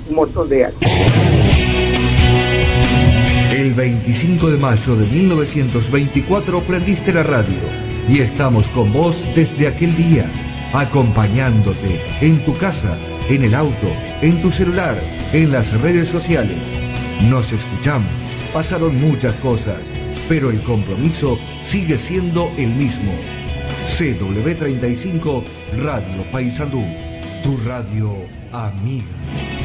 [0.09, 0.77] un montón de años.
[3.51, 9.95] El 25 de mayo de 1924 prendiste la radio y estamos con vos desde aquel
[9.95, 10.25] día,
[10.73, 12.97] acompañándote en tu casa,
[13.29, 13.87] en el auto,
[14.21, 14.95] en tu celular,
[15.31, 16.57] en las redes sociales.
[17.23, 18.09] Nos escuchamos,
[18.53, 19.77] pasaron muchas cosas,
[20.27, 23.13] pero el compromiso sigue siendo el mismo.
[23.85, 25.43] CW35
[25.81, 26.83] Radio Paysandú,
[27.43, 28.13] tu radio
[28.51, 29.62] amiga.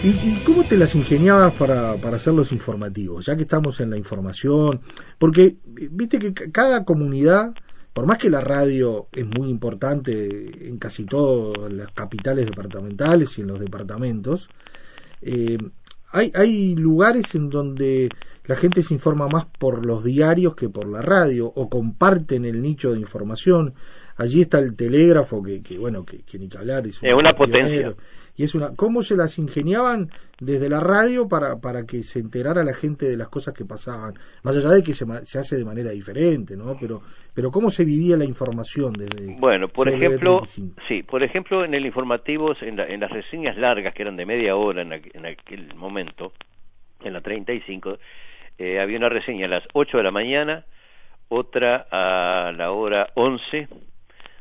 [0.00, 3.26] ¿Y, y cómo te las ingeniabas para, para hacer los informativos?
[3.26, 4.82] Ya que estamos en la información,
[5.18, 7.56] porque viste que ca- cada comunidad,
[7.92, 13.40] por más que la radio es muy importante en casi todas las capitales departamentales y
[13.40, 14.50] en los departamentos,
[15.22, 15.58] eh,
[16.12, 20.88] hay, hay lugares en donde la gente se informa más por los diarios que por
[20.88, 23.74] la radio o comparten el nicho de información.
[24.16, 26.86] Allí está el telégrafo que, que bueno, que, que ni que hablar.
[26.86, 27.94] Es, Es una pionero.
[27.94, 27.94] potencia.
[28.38, 32.64] Y es una, ¿Cómo se las ingeniaban desde la radio para, para que se enterara
[32.64, 34.14] la gente de las cosas que pasaban?
[34.42, 36.76] Más allá de que se, se hace de manera diferente, ¿no?
[36.78, 37.00] Pero,
[37.34, 40.82] pero ¿cómo se vivía la información desde Bueno, por CLB ejemplo, 35?
[40.88, 44.26] sí, por ejemplo, en el informativo, en, la- en las reseñas largas que eran de
[44.26, 46.32] media hora en, aqu- en aquel momento,
[47.02, 47.98] en la 35,
[48.58, 50.64] eh, había una reseña a las 8 de la mañana,
[51.28, 53.68] otra a la hora 11,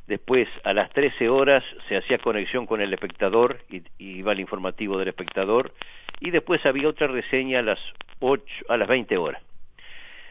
[0.07, 4.97] después a las 13 horas se hacía conexión con el espectador y, iba el informativo
[4.97, 5.73] del espectador,
[6.19, 7.79] y después había otra reseña a las
[8.19, 9.41] 8, a las 20 horas.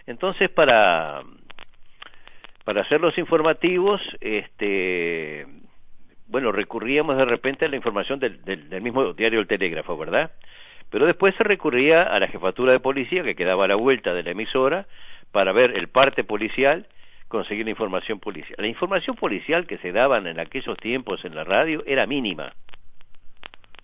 [0.06, 1.22] Entonces, para
[2.64, 5.46] para hacer los informativos, este,
[6.28, 10.32] bueno, recurríamos de repente a la información del, del- del mismo diario El Telégrafo, ¿verdad?
[10.90, 14.22] Pero después se recurría a la jefatura de policía que quedaba a la vuelta de
[14.22, 14.86] la emisora
[15.30, 16.86] para ver el parte policial,
[17.34, 18.54] conseguir la información policial.
[18.58, 22.52] La información policial que se daban en aquellos tiempos en la radio era mínima,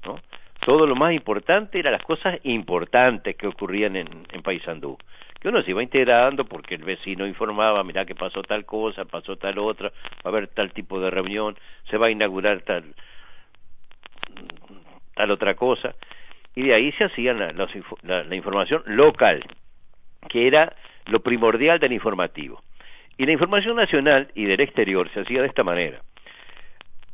[0.06, 0.20] ¿no?
[0.64, 4.96] Todo lo más importante eran las cosas importantes que ocurrían en, en Paysandú.
[5.40, 9.36] Que uno se iba enterando porque el vecino informaba, mirá que pasó tal cosa, pasó
[9.36, 11.56] tal otra, va a haber tal tipo de reunión,
[11.88, 12.94] se va a inaugurar tal,
[15.14, 15.94] tal otra cosa.
[16.54, 19.42] Y de ahí se hacía la, los info- la- la información local,
[20.28, 22.62] que era lo primordial del informativo.
[23.20, 26.00] Y la información nacional y del exterior se hacía de esta manera.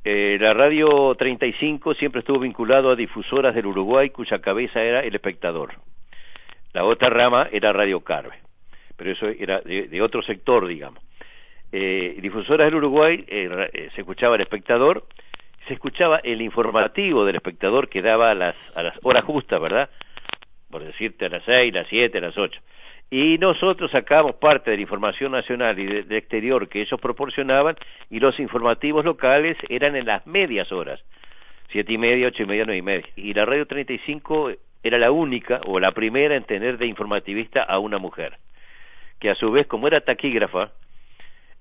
[0.04, 5.16] Eh, la radio 35 siempre estuvo vinculado a difusoras del Uruguay cuya cabeza era el
[5.16, 5.74] espectador.
[6.74, 8.36] La otra rama era Radio Carve,
[8.94, 11.02] pero eso era de, otro sector, digamos.
[11.72, 15.08] Eh, difusoras del Uruguay eh, eh, se escuchaba el espectador,
[15.66, 19.90] se escuchaba el informativo del espectador que daba a las, a las horas justas, ¿verdad?
[20.70, 22.60] Por decirte a las 6, las 7, las 8.
[23.10, 27.76] Y nosotros sacamos parte de la información nacional y de- del exterior que ellos proporcionaban
[28.10, 31.02] y los informativos locales eran en las medias horas,
[31.70, 33.06] siete y media, ocho y media, nueve y media.
[33.16, 34.50] Y la radio 35
[34.82, 38.38] era la única o la primera en tener de informativista a una mujer,
[39.20, 40.72] que a su vez, como era taquígrafa,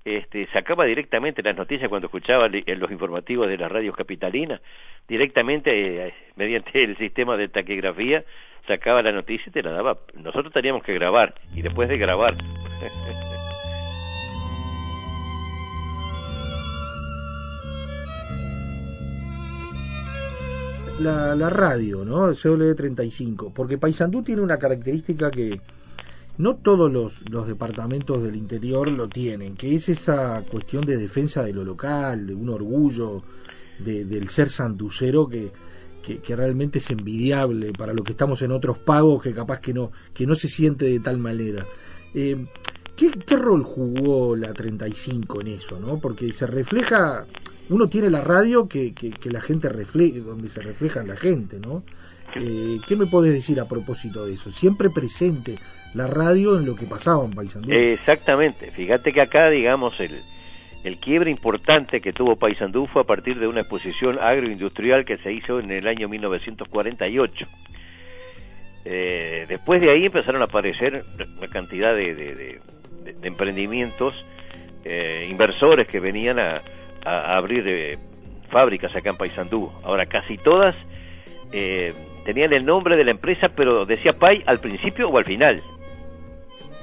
[0.06, 4.60] este, sacaba directamente las noticias cuando escuchaba en los informativos de las radios capitalinas,
[5.08, 8.24] directamente eh, mediante el sistema de taquigrafía,
[8.68, 9.98] sacaba la noticia y te la daba.
[10.14, 12.36] Nosotros teníamos que grabar y después de grabar.
[21.00, 22.28] la, la radio, ¿no?
[22.28, 25.60] CW35, porque Paysandú tiene una característica que
[26.38, 31.42] no todos los, los departamentos del interior lo tienen, que es esa cuestión de defensa
[31.42, 33.22] de lo local, de un orgullo
[33.78, 35.50] de- del ser sanducero que,
[36.02, 39.72] que, que realmente es envidiable para lo que estamos en otros pagos que capaz que
[39.74, 41.66] no, que no se siente de tal manera.
[42.14, 42.46] Eh,
[42.96, 45.98] ¿qué, ¿Qué rol jugó la 35 en eso, no?
[45.98, 47.26] Porque se refleja,
[47.68, 51.58] uno tiene la radio que, que, que la gente refleja, donde se refleja la gente,
[51.60, 51.82] ¿no?
[52.40, 54.50] Eh, ¿Qué me podés decir a propósito de eso?
[54.50, 55.56] Siempre presente
[55.94, 57.72] la radio en lo que pasaba en Paysandú.
[57.72, 58.70] Exactamente.
[58.72, 60.22] Fíjate que acá, digamos, el,
[60.84, 65.32] el quiebre importante que tuvo Paysandú fue a partir de una exposición agroindustrial que se
[65.32, 67.46] hizo en el año 1948.
[68.84, 71.04] Eh, después de ahí empezaron a aparecer
[71.38, 72.60] una cantidad de, de- de-
[73.04, 74.14] de- de emprendimientos,
[74.84, 76.62] eh, inversores que venían a,
[77.04, 77.98] a abrir eh,
[78.50, 79.72] fábricas acá en Paysandú.
[79.82, 80.76] Ahora, casi todas
[81.52, 81.94] eh,
[82.26, 85.62] tenían el nombre de la empresa, pero decía Pay al principio o al final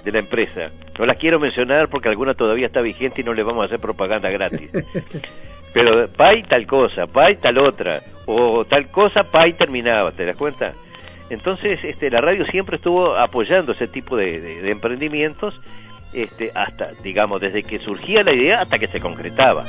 [0.03, 0.71] de la empresa.
[0.97, 3.79] No las quiero mencionar porque alguna todavía está vigente y no le vamos a hacer
[3.79, 4.71] propaganda gratis.
[5.73, 10.73] Pero Pay tal cosa, Pay tal otra, o tal cosa, Pay terminaba, ¿te das cuenta?
[11.31, 15.59] Entonces, este, la radio siempre estuvo apoyando ese tipo de, de- de emprendimientos,
[16.13, 19.65] este, hasta, digamos, desde que surgía la idea hasta que se concretaba.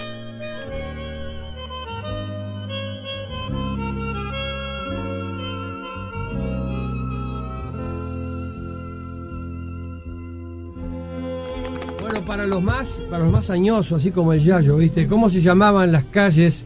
[12.04, 15.06] Bueno, para los más, para los más añosos, así como el Yayo, ¿viste?
[15.06, 16.62] ¿Cómo se llamaban las calles,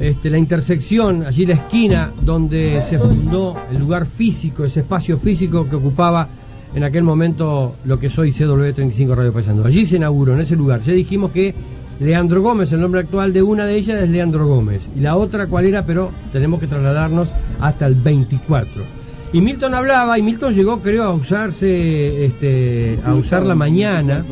[0.00, 5.68] este, la intersección, allí la esquina donde se fundó el lugar físico, ese espacio físico
[5.70, 6.26] que ocupaba
[6.74, 9.64] en aquel momento lo que soy CW35 Radio Paisando?
[9.64, 10.80] Allí se inauguró, en ese lugar.
[10.82, 11.54] Ya dijimos que
[12.00, 14.90] Leandro Gómez, el nombre actual de una de ellas es Leandro Gómez.
[14.96, 15.86] Y la otra, ¿cuál era?
[15.86, 17.28] Pero tenemos que trasladarnos
[17.60, 19.03] hasta el 24.
[19.34, 24.24] Y Milton hablaba, y Milton llegó, creo, a usarse, este, a usar la mañana,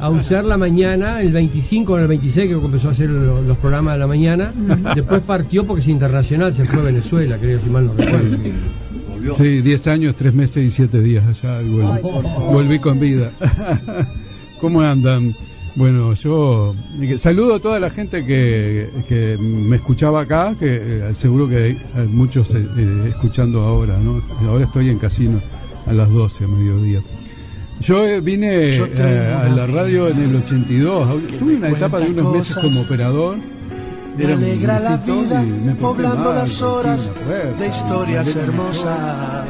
[0.00, 3.56] a usar la mañana, el 25 o el 26, que empezó a hacer lo- los
[3.58, 4.50] programas de la mañana.
[4.94, 8.36] Después partió porque es internacional, se fue a Venezuela, creo, si mal no recuerdo.
[9.34, 12.00] Sí, 10 años, 3 meses y 7 días allá y volví,
[12.50, 13.30] volví con vida.
[14.60, 15.34] ¿Cómo andan?
[15.76, 21.14] Bueno, yo eh, saludo a toda la gente que, que me escuchaba acá, que eh,
[21.14, 22.64] seguro que hay, muchos eh,
[23.08, 24.22] escuchando ahora, ¿no?
[24.48, 25.40] Ahora estoy en casino
[25.86, 27.02] a las 12 a mediodía.
[27.80, 32.32] Yo vine Yo eh, a la radio en el 82, tuve una etapa de unos
[32.32, 33.36] meses como operador.
[34.16, 39.48] Me Era alegra la vida me poblando mal, las horas puerta, de historias hermosas.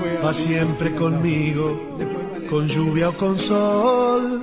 [0.00, 1.98] Fue Va siempre conmigo,
[2.48, 4.40] con lluvia o con sol,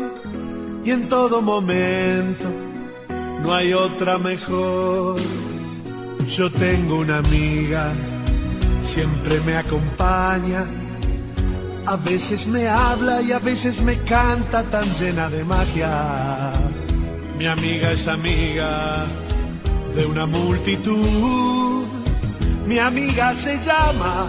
[0.84, 2.47] y en todo momento
[3.41, 5.19] no hay otra mejor.
[6.27, 7.91] Yo tengo una amiga,
[8.81, 10.65] siempre me acompaña.
[11.86, 16.51] A veces me habla y a veces me canta tan llena de magia.
[17.38, 19.05] Mi amiga es amiga
[19.95, 21.86] de una multitud.
[22.65, 24.27] Mi amiga se llama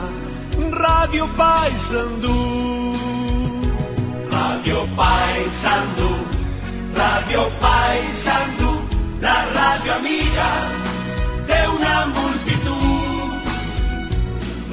[0.72, 2.92] Radio Paisandú.
[4.30, 6.10] Radio Paisandú,
[6.96, 8.70] Radio Paisandú,
[9.20, 10.48] la radio amiga
[11.46, 12.74] de una multitud.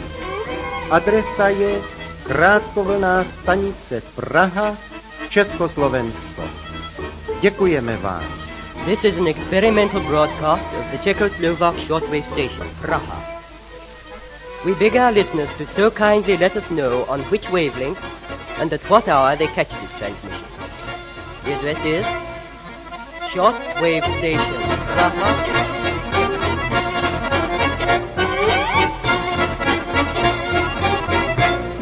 [0.90, 1.80] Adresa je
[2.26, 4.76] krátkovlná stanice Praha,
[5.28, 6.42] Československo.
[7.40, 8.24] Děkujeme vám.
[8.84, 13.33] This is an experimental broadcast of the Czechoslovak shortwave station, Praha.
[14.64, 18.00] We beg our listeners to so kindly let us know on which wavelength
[18.58, 20.46] and at what hour they catch this transmission.
[21.44, 22.06] The address is
[23.28, 25.64] Shortwave Station, Praha.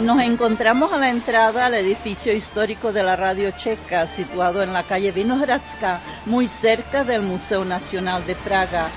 [0.03, 4.83] Nos encontramos a la entrada al edificio histórico de la Radio Checa, situado en la
[4.83, 8.91] calle Vinohradska, muy cerca del Museo Nacional de Praga.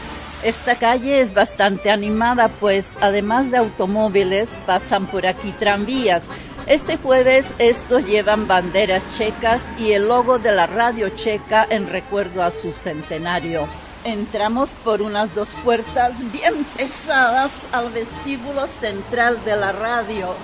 [0.45, 6.27] Esta calle es bastante animada, pues además de automóviles pasan por aquí tranvías.
[6.67, 12.43] Este jueves estos llevan banderas checas y el logo de la radio checa en recuerdo
[12.43, 13.67] a su centenario.
[14.03, 20.35] Entramos por unas dos puertas bien pesadas al vestíbulo central de la radio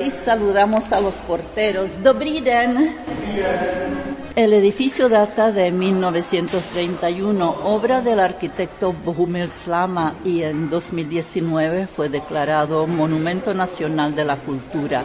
[0.00, 2.02] y saludamos a los porteros.
[2.02, 2.96] Dobrý den.
[4.34, 12.86] El edificio data de 1931, obra del arquitecto Bohumil Slama y en 2019 fue declarado
[12.86, 15.04] Monumento Nacional de la Cultura.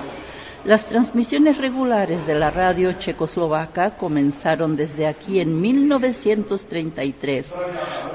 [0.65, 7.53] Las transmisiones regulares de la radio checoslovaca comenzaron desde aquí en 1933,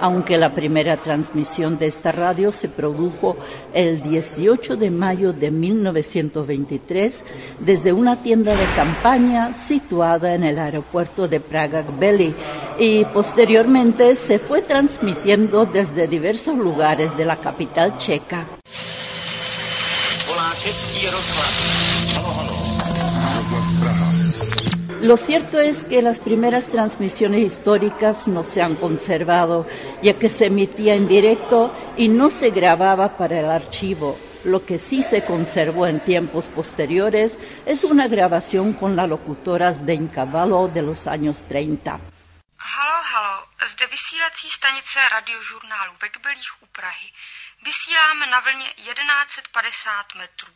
[0.01, 3.37] aunque la primera transmisión de esta radio se produjo
[3.75, 7.23] el 18 de mayo de 1923
[7.61, 12.33] desde una tienda de campaña situada en el aeropuerto de Praga Beli
[12.79, 18.47] y posteriormente se fue transmitiendo desde diversos lugares de la capital checa.
[25.01, 29.67] Lo cierto es que las primeras transmisiones históricas no se han conservado,
[30.03, 34.19] ya que se emitía en directo y no se grababa para el archivo.
[34.45, 40.25] Lo que sí se conservó en tiempos posteriores es una grabación con la locutora Zdeňka
[40.25, 41.93] Valo de los años 30.
[41.93, 47.13] Halo, halo, zde vysílací stanice radiožurnálu ve Kbelích u Prahy.
[47.65, 50.49] Vysíláme na vlně 1150 metrů.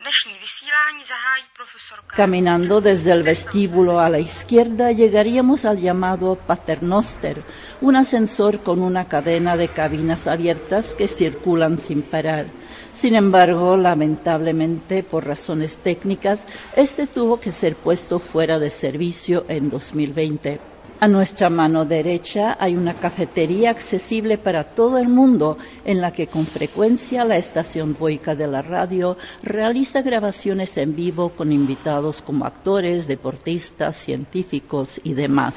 [0.00, 2.16] Dnešní vysílání zahájí profesorka...
[2.16, 7.44] Caminando desde el vestíbulo a la izquierda llegaríamos al llamado Paternoster,
[7.80, 12.46] un ascensor con una cadena de cabinas abiertas que circulan sin parar.
[12.94, 19.68] Sin embargo, lamentablemente, por razones técnicas, este tuvo que ser puesto fuera de servicio en
[19.68, 20.69] 2020.
[21.02, 26.26] A nuestra mano derecha hay una cafetería accesible para todo el mundo en la que
[26.26, 32.44] con frecuencia la estación Boica de la radio realiza grabaciones en vivo con invitados como
[32.44, 35.54] actores, deportistas, científicos y demás.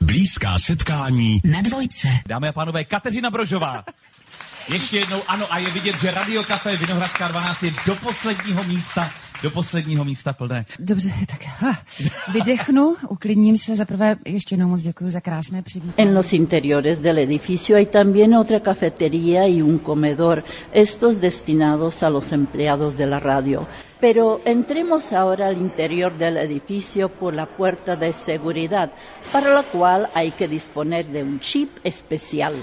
[0.00, 2.08] Blízká setkání Na dvojce.
[2.26, 3.84] Dámy a pánové, Kateřina Brožová.
[4.68, 9.10] Ještě jednou, ano, a je vidět, že Radio Café Vinohradská 12 je do posledního místa,
[9.42, 10.66] do posledního místa plné.
[10.78, 11.78] Dobře, tak ha,
[12.32, 13.76] vydechnu, uklidním se.
[13.76, 16.08] Za prvé ještě jednou moc děkuji za krásné přivítání.
[16.08, 22.08] En los interiores del edificio hay también otra cafetería y un comedor, estos destinados a
[22.08, 23.66] los empleados de la radio.
[24.00, 28.90] Pero entremos ahora al interior del edificio por la puerta de seguridad,
[29.32, 32.54] para la cual hay que disponer de un chip especial.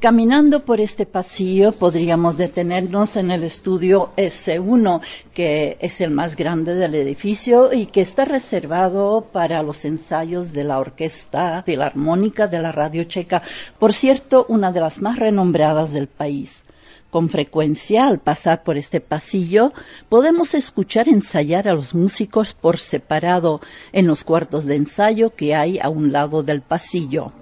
[0.00, 5.00] Caminando por este pasillo podríamos detenernos en el estudio S1,
[5.34, 10.62] que es el más grande del edificio y que está reservado para los ensayos de
[10.62, 13.42] la Orquesta Filarmónica de la Radio Checa,
[13.80, 16.62] por cierto, una de las más renombradas del país.
[17.10, 19.72] Con frecuencia, al pasar por este pasillo,
[20.08, 23.60] podemos escuchar ensayar a los músicos por separado
[23.92, 27.32] en los cuartos de ensayo que hay a un lado del pasillo.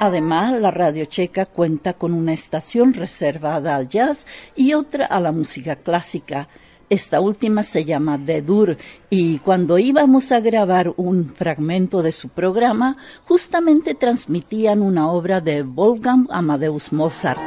[0.00, 4.26] Además, la radio checa cuenta con una estación reservada al jazz
[4.56, 6.48] y otra a la música clásica.
[6.90, 8.76] Esta última se llama The Dur
[9.08, 15.62] y cuando íbamos a grabar un fragmento de su programa, justamente transmitían una obra de
[15.62, 17.40] Wolfgang Amadeus Mozart.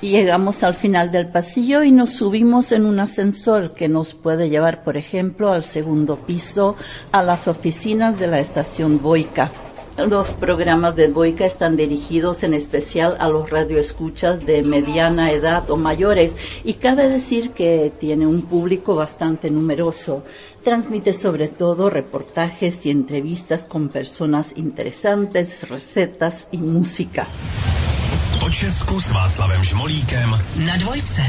[0.00, 4.82] Llegamos al final del pasillo y nos subimos en un ascensor que nos puede llevar,
[4.82, 6.74] por ejemplo, al segundo piso,
[7.12, 9.50] a las oficinas de la estación Boica.
[9.98, 15.76] Los programas de Boica están dirigidos en especial a los radioescuchas de mediana edad o
[15.76, 16.34] mayores
[16.64, 20.24] y cabe decir que tiene un público bastante numeroso.
[20.62, 27.26] Transmite sobre todo reportajes y entrevistas con personas interesantes, recetas y música.
[28.40, 30.30] Po Česku s Václavem Žmolíkem
[30.66, 31.22] Na dvojce.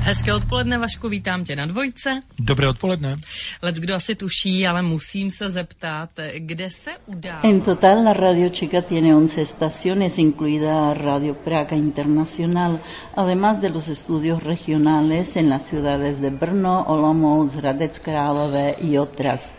[0.00, 2.10] Hezké odpoledne, Vašku, vítám tě na dvojce.
[2.38, 3.16] Dobré odpoledne.
[3.62, 7.40] Lec kdo asi tuší, ale musím se zeptat, kde se udá...
[7.42, 12.80] En total, la Radio Checa tiene 11 estaciones, incluida Radio Praga Internacional,
[13.16, 19.52] además de los estudios regionales en las ciudades de Brno, Olomouc, Hradec Králové y otras.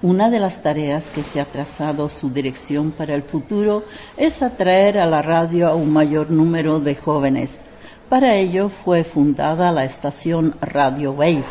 [0.00, 3.84] Una de las tareas que se ha trazado su dirección para el futuro
[4.16, 7.60] es atraer a la radio a un mayor número de jóvenes.
[8.08, 11.44] Para ello fue fundada la estación Radio Wave.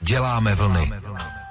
[0.00, 1.45] Děláme vlny.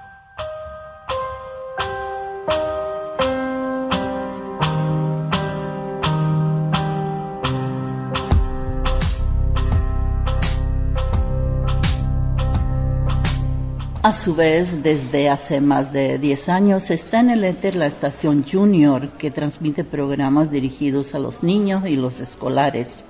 [14.06, 18.46] A su vez, desde hace más de 10 años está en el éter la estación
[18.48, 23.04] Junior, que transmite programas dirigidos a los niños y los escolares.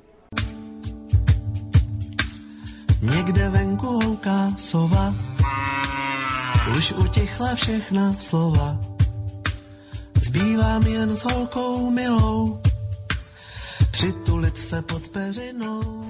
[3.02, 5.14] Někde venku houká sova,
[6.78, 8.80] už utichla všechna slova.
[10.26, 12.62] Zbývá mi jen s holkou milou,
[13.92, 16.05] přitulit se pod peřinou.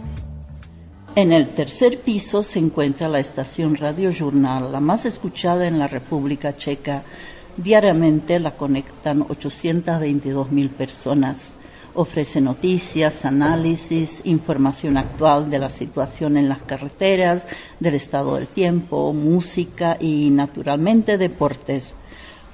[1.17, 5.87] En el tercer piso se encuentra la estación Radio Journal, la más escuchada en la
[5.87, 7.03] República Checa.
[7.55, 11.53] Diariamente la conectan 822 mil personas.
[11.93, 17.47] Ofrece noticias, análisis, información actual de la situación en las carreteras,
[17.79, 21.95] del estado del tiempo, música y naturalmente deportes.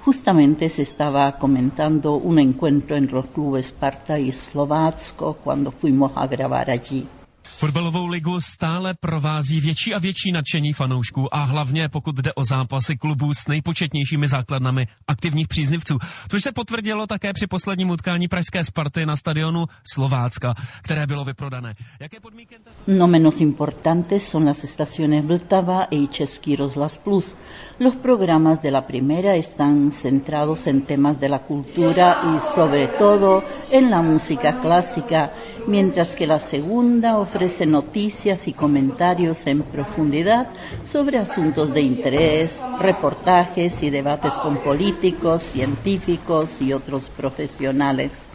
[0.05, 6.27] Justamente se estaba comentando un encuentro entre los clubes Sparta y Slovácko cuando fuimos a
[6.27, 7.07] grabar allí.
[7.43, 12.97] Fotbalovou ligu stále provází větší a větší nadšení fanoušků a hlavně pokud jde o zápasy
[12.97, 15.97] klubů s nejpočetnějšími základnami aktivních příznivců.
[16.29, 21.75] Což se potvrdilo také při posledním utkání pražské Sparty na stadionu Slovácka, které bylo vyprodané.
[21.99, 22.55] Jaké podmínky...
[22.87, 27.35] No menos importantes son las estaciones Vltava y Český rozhlas Plus.
[27.81, 33.43] Los programas de la primera están centrados en temas de la cultura y sobre todo
[33.71, 35.31] en la música clásica,
[35.65, 40.49] mientras que la segunda ofrece noticias y comentarios en profundidad
[40.83, 48.30] sobre asuntos de interés, reportajes y debates con políticos, científicos y otros profesionales.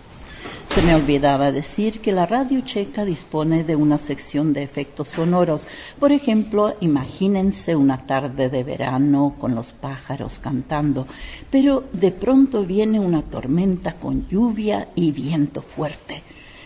[0.69, 5.67] Se me olvidaba decir que la radio checa dispone de una sección de efectos sonoros.
[5.99, 11.07] Por ejemplo, imagínense una tarde de verano con los pájaros cantando,
[11.51, 16.23] pero de pronto viene una tormenta con lluvia y viento fuerte.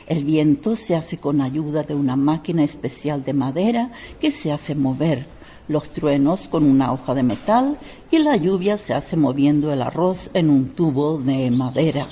[0.07, 4.75] El viento se hace con ayuda de una máquina especial de madera que se hace
[4.75, 5.25] mover
[5.69, 7.79] los truenos con una hoja de metal
[8.11, 12.09] y la lluvia se hace moviendo el arroz en un tubo de madera.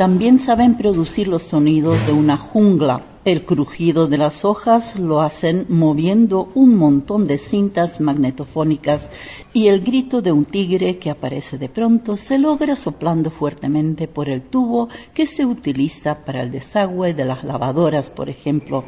[0.00, 3.02] También saben producir los sonidos de una jungla.
[3.26, 9.10] El crujido de las hojas lo hacen moviendo un montón de cintas magnetofónicas
[9.52, 14.30] y el grito de un tigre que aparece de pronto se logra soplando fuertemente por
[14.30, 18.84] el tubo que se utiliza para el desagüe de las lavadoras, por ejemplo.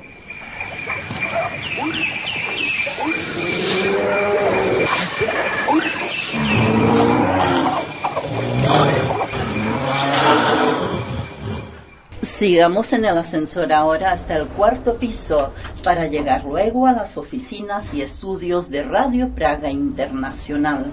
[12.43, 15.53] Sigamos en el ascensor ahora hasta el cuarto piso
[15.85, 20.93] para llegar luego a las oficinas y estudios de Radio Praga Internacional.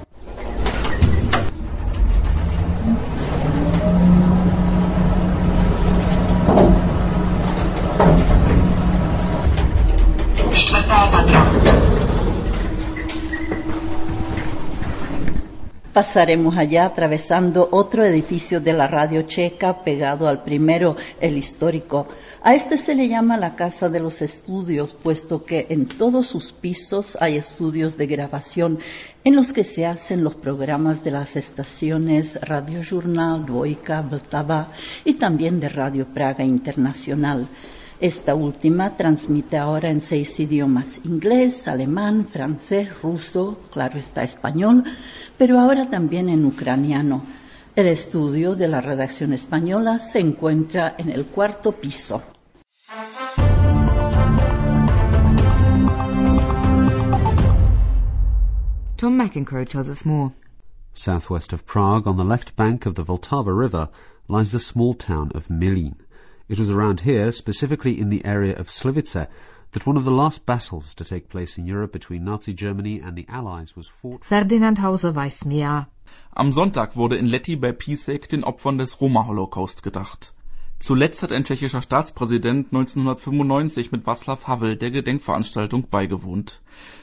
[16.00, 22.08] Pasaremos allá atravesando otro edificio de la radio checa pegado al primero, el histórico.
[22.41, 26.54] A este se le llama la Casa de los Estudios, puesto que en todos sus
[26.54, 28.80] pisos hay estudios de grabación
[29.26, 34.70] en los que se hacen los programas de las estaciones Radio Journal, Dvojka, Vltava
[35.04, 37.50] y también de Radio Praga Internacional.
[38.02, 44.86] Esta última transmite ahora en seis idiomas, inglés, alemán, francés, ruso, claro está español,
[45.38, 47.24] pero ahora también en ucraniano.
[47.76, 52.24] El estudio de la redacción española se encuentra en el cuarto piso.
[58.95, 60.32] Tom McEncroe tells us more.
[60.93, 63.89] Southwest of Prague, on the left bank of the Vltava River,
[64.30, 65.95] lies the small town of Milín.
[66.50, 69.28] It was around here, specifically in the area of Slivice,
[69.72, 73.16] that one of the last battles to take place in Europe between Nazi Germany and
[73.16, 74.26] the Allies was fought.
[74.26, 75.88] Ferdinand Hauser weiß mehr.
[76.36, 80.34] Am Sonntag wurde in Letti bei Pisek den Opfern des Roma-Holocaust gedacht.
[80.80, 86.62] Zuletzt hat ein tschechischer Staatspräsident 1995 mit Václav Havel der Gedenkveranstaltung beigewohnt.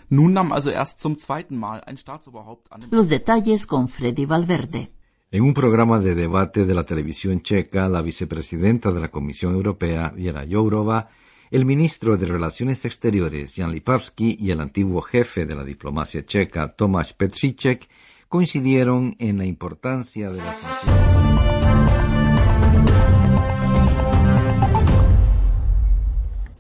[0.09, 4.29] Nun nahm also erst zum zweiten Mal ein Staatsoberhaupt an dem Los detalles con Freddy
[4.29, 4.89] Valverde.
[5.33, 10.13] En un programa de debate de la televisión checa, la vicepresidenta de la Comisión Europea,
[10.15, 11.09] Viera Jourova,
[11.51, 16.77] el ministro de Relaciones Exteriores, Jan Lipavsky, y el antiguo jefe de la diplomacia checa,
[16.77, 17.89] Tomáš Petříček,
[18.29, 21.36] coincidieron en la importancia de la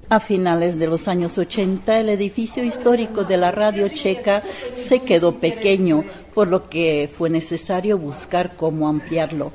[0.08, 4.40] A finales de los años 80, el edificio histórico de la radio checa
[4.72, 9.50] se quedó pequeño, por lo que fue necesario buscar cómo ampliarlo.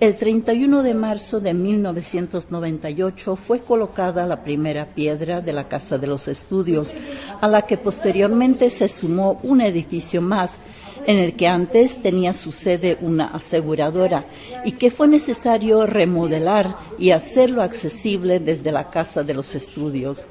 [0.00, 6.08] El 31 de marzo de 1998 fue colocada la primera piedra de la Casa de
[6.08, 6.92] los Estudios,
[7.40, 10.58] a la que posteriormente se sumó un edificio más,
[11.06, 14.24] en el que antes tenía su sede una aseguradora
[14.64, 20.24] y que fue necesario remodelar y hacerlo accesible desde la Casa de los Estudios.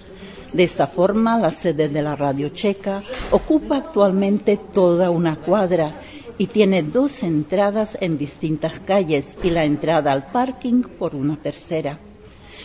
[0.53, 5.95] De esta forma, la sede de la Radio Checa ocupa actualmente toda una cuadra
[6.37, 11.99] y tiene dos entradas en distintas calles y la entrada al parking por una tercera.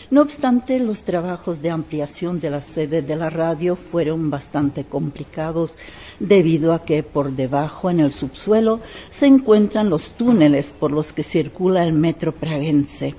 [0.09, 5.75] No obstante, los trabajos de ampliación de la sede de la radio fueron bastante complicados
[6.21, 8.79] debido a que por debajo en el subsuelo
[9.11, 13.17] se encuentran los túneles por los que circula el metro praguense.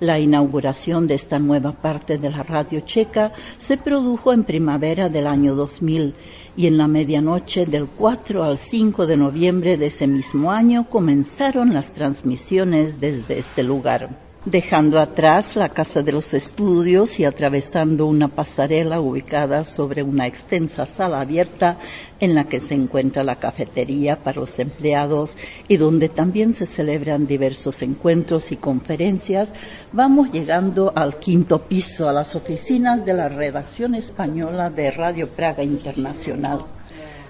[0.00, 5.26] La inauguración de esta nueva parte de la radio checa se produjo en primavera del
[5.26, 6.14] año 2000
[6.56, 11.74] y en la medianoche del 4 al 5 de noviembre de ese mismo año comenzaron
[11.74, 18.28] las transmisiones desde este lugar dejando atrás la Casa de los Estudios y atravesando una
[18.28, 21.78] pasarela ubicada sobre una extensa sala abierta
[22.20, 25.36] en la que se encuentra la cafetería para los empleados
[25.68, 29.52] y donde también se celebran diversos encuentros y conferencias,
[29.92, 35.62] vamos llegando al quinto piso, a las oficinas de la redacción española de Radio Praga
[35.62, 36.64] Internacional.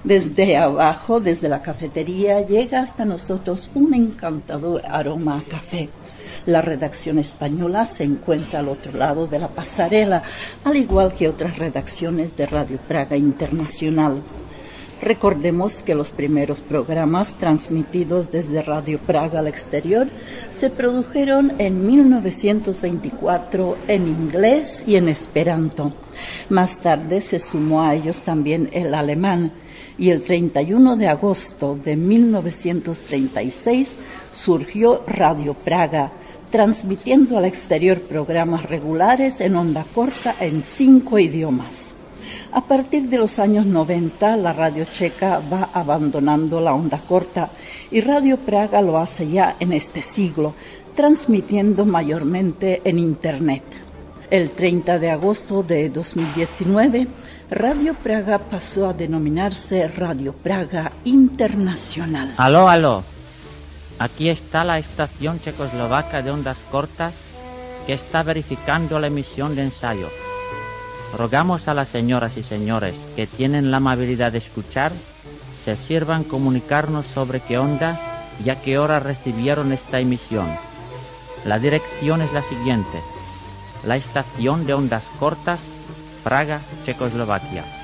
[0.04, 5.88] Desde abajo, desde la cafetería, llega hasta nosotros un encantador aroma a café
[6.46, 10.22] la redacción española se encuentra al otro lado de la pasarela,
[10.64, 14.22] al igual que otras redacciones de Radio Praga Internacional.
[15.02, 20.08] Recordemos que los primeros programas transmitidos desde Radio Praga al exterior
[20.50, 25.94] se produjeron en 1924 en inglés y en esperanto.
[26.50, 29.52] Más tarde se sumó a ellos también el alemán
[29.96, 33.96] y el 31 de agosto de 1936
[34.32, 36.12] surgió Radio Praga,
[36.50, 41.90] transmitiendo al exterior programas regulares en onda corta en cinco idiomas.
[42.52, 47.50] A partir de los años 90, la radio checa va abandonando la onda corta
[47.90, 50.54] y Radio Praga lo hace ya en este siglo,
[50.94, 53.62] transmitiendo mayormente en Internet.
[54.30, 57.06] El 30 de agosto de 2019,
[57.50, 62.32] Radio Praga pasó a denominarse Radio Praga Internacional.
[62.36, 63.04] Aló, aló.
[64.00, 67.12] Aquí está la estación checoslovaca de ondas cortas
[67.86, 70.08] que está verificando la emisión de ensayo.
[71.18, 74.90] Rogamos a las señoras y señores que tienen la amabilidad de escuchar
[75.66, 78.00] se sirvan comunicarnos sobre qué onda
[78.42, 80.48] y a qué hora recibieron esta emisión.
[81.44, 83.02] La dirección es la siguiente.
[83.84, 85.60] La estación de ondas cortas,
[86.24, 87.79] Praga, Checoslovaquia.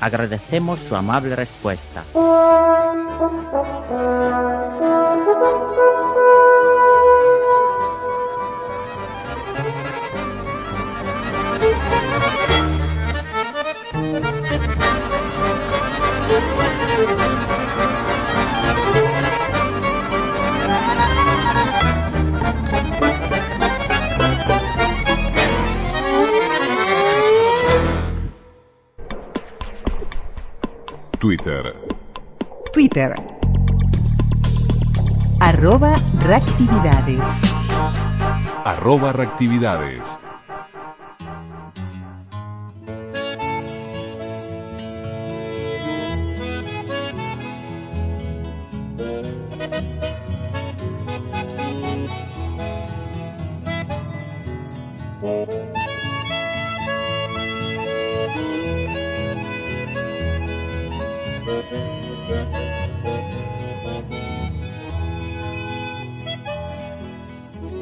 [0.00, 2.04] Agradecemos su amable respuesta.
[31.20, 31.74] Twitter.
[32.72, 33.14] Twitter.
[35.38, 35.94] Arroba
[36.24, 37.20] reactividades.
[38.64, 40.16] Arroba reactividades.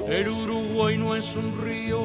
[0.09, 2.00] El Uruguay no es un río,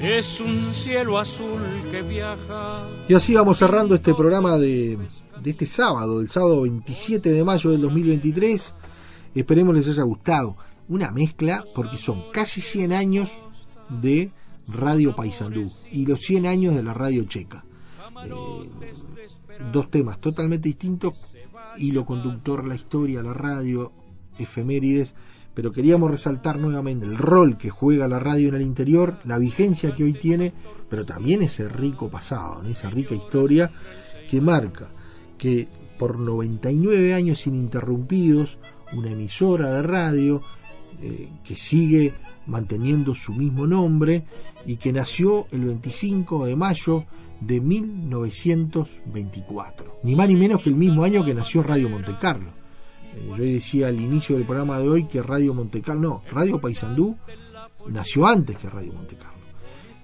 [0.00, 1.60] es un cielo azul
[1.90, 2.88] que viaja.
[3.06, 4.96] Y así vamos cerrando este programa de,
[5.44, 8.72] este sábado, el sábado 27 de mayo del 2023.
[9.34, 10.56] Esperemos les haya gustado.
[10.88, 13.30] Una mezcla, porque son casi 100 años
[13.90, 14.30] de
[14.68, 17.62] Radio Paysandú y los 100 años de la radio checa.
[18.24, 18.68] Eh,
[19.70, 21.36] dos temas totalmente distintos,
[21.76, 23.92] hilo conductor, la historia, la radio,
[24.38, 25.14] efemérides,
[25.54, 29.94] pero queríamos resaltar nuevamente el rol que juega la radio en el interior, la vigencia
[29.94, 30.52] que hoy tiene,
[30.88, 33.70] pero también ese rico pasado, esa rica historia
[34.28, 34.88] que marca
[35.36, 38.58] que por 99 años ininterrumpidos,
[38.92, 40.40] una emisora de radio
[41.00, 42.14] eh, que sigue
[42.46, 44.24] manteniendo su mismo nombre
[44.66, 47.04] y que nació el 25 de mayo
[47.40, 50.00] de 1924.
[50.04, 52.50] Ni más ni menos que el mismo año que nació Radio Monte Carlo.
[52.50, 52.61] Eh,
[53.28, 57.16] yo decía al inicio del programa de hoy que Radio Monte Carlo, no, Radio Paysandú
[57.88, 59.32] nació antes que Radio Monte Carlo.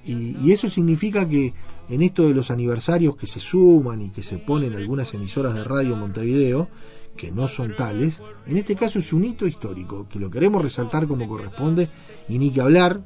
[0.05, 1.53] Y, y, eso significa que
[1.91, 5.65] en esto de los aniversarios que se suman y que se ponen algunas emisoras de
[5.65, 6.69] Radio Montevideo,
[7.17, 11.07] que no son tales, en este caso es un hito histórico, que lo queremos resaltar
[11.07, 11.89] como corresponde,
[12.29, 13.03] y ni que hablar,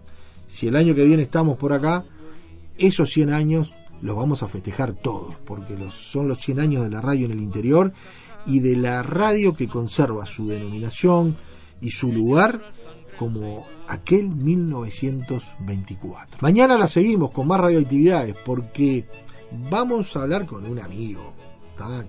[0.47, 2.05] si el año que viene estamos por acá,
[2.79, 3.73] esos 100 años
[4.03, 7.33] los vamos a festejar todos, porque los, son los 100 años de la radio en
[7.33, 7.93] el interior
[8.47, 11.37] y de la radio que conserva su denominación
[11.81, 12.71] y su lugar
[13.19, 16.39] como aquel 1924.
[16.41, 19.07] Mañana la seguimos con más radioactividades porque
[19.71, 21.35] vamos a hablar con un amigo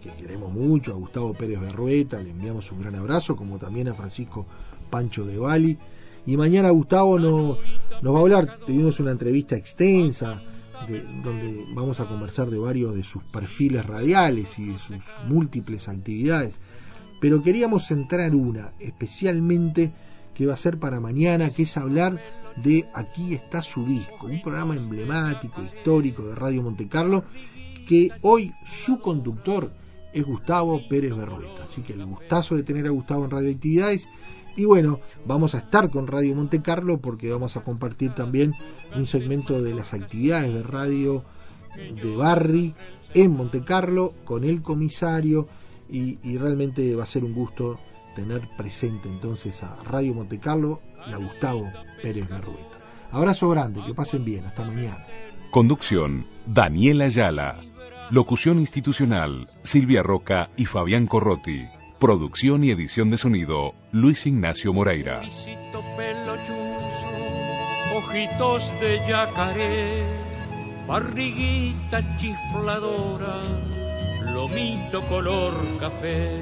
[0.02, 3.94] que queremos mucho, a Gustavo Pérez Berrueta, le enviamos un gran abrazo, como también a
[3.94, 4.46] Francisco
[4.90, 5.78] Pancho de Bali.
[6.28, 7.58] Y mañana Gustavo nos,
[8.02, 10.42] nos va a hablar, tuvimos una entrevista extensa,
[11.24, 16.60] donde vamos a conversar de varios de sus perfiles radiales y de sus múltiples actividades.
[17.20, 19.92] Pero queríamos centrar una, especialmente
[20.34, 22.20] que va a ser para mañana, que es hablar
[22.58, 27.24] de Aquí está su disco, un programa emblemático, histórico de Radio Montecarlo,
[27.88, 29.72] que hoy su conductor
[30.14, 31.64] es Gustavo Pérez Berrueta.
[31.64, 34.08] Así que el gustazo de tener a Gustavo en Radio Actividades.
[34.56, 38.54] Y bueno, vamos a estar con Radio Monte Carlo porque vamos a compartir también
[38.96, 41.24] un segmento de las actividades de radio
[41.76, 42.76] de Barry
[43.16, 45.48] en Monte Carlo con el comisario
[45.90, 47.80] y, realmente va a ser un gusto
[48.16, 51.70] tener presente entonces a Radio Monte Carlo y a Gustavo
[52.02, 52.78] Pérez Berrueta.
[53.12, 55.06] Abrazo grande, que pasen bien, hasta mañana.
[55.52, 57.58] Conducción, Daniela Ayala.
[58.10, 61.64] Locución institucional, Silvia Roca y Fabián Corrotti.
[62.04, 65.22] Producción y edición de sonido, Luis Ignacio Moreira.
[67.96, 70.04] ojitos de yacaré,
[70.86, 73.40] barriguita chifladora,
[74.34, 76.42] lomito color café.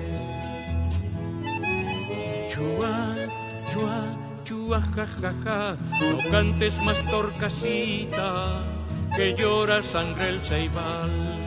[2.48, 3.16] Chua,
[3.72, 4.06] chua,
[4.44, 5.78] chua, ja, ja, ja,
[6.12, 8.66] no cantes más torcasita,
[9.16, 11.41] que llora sangre el ceibal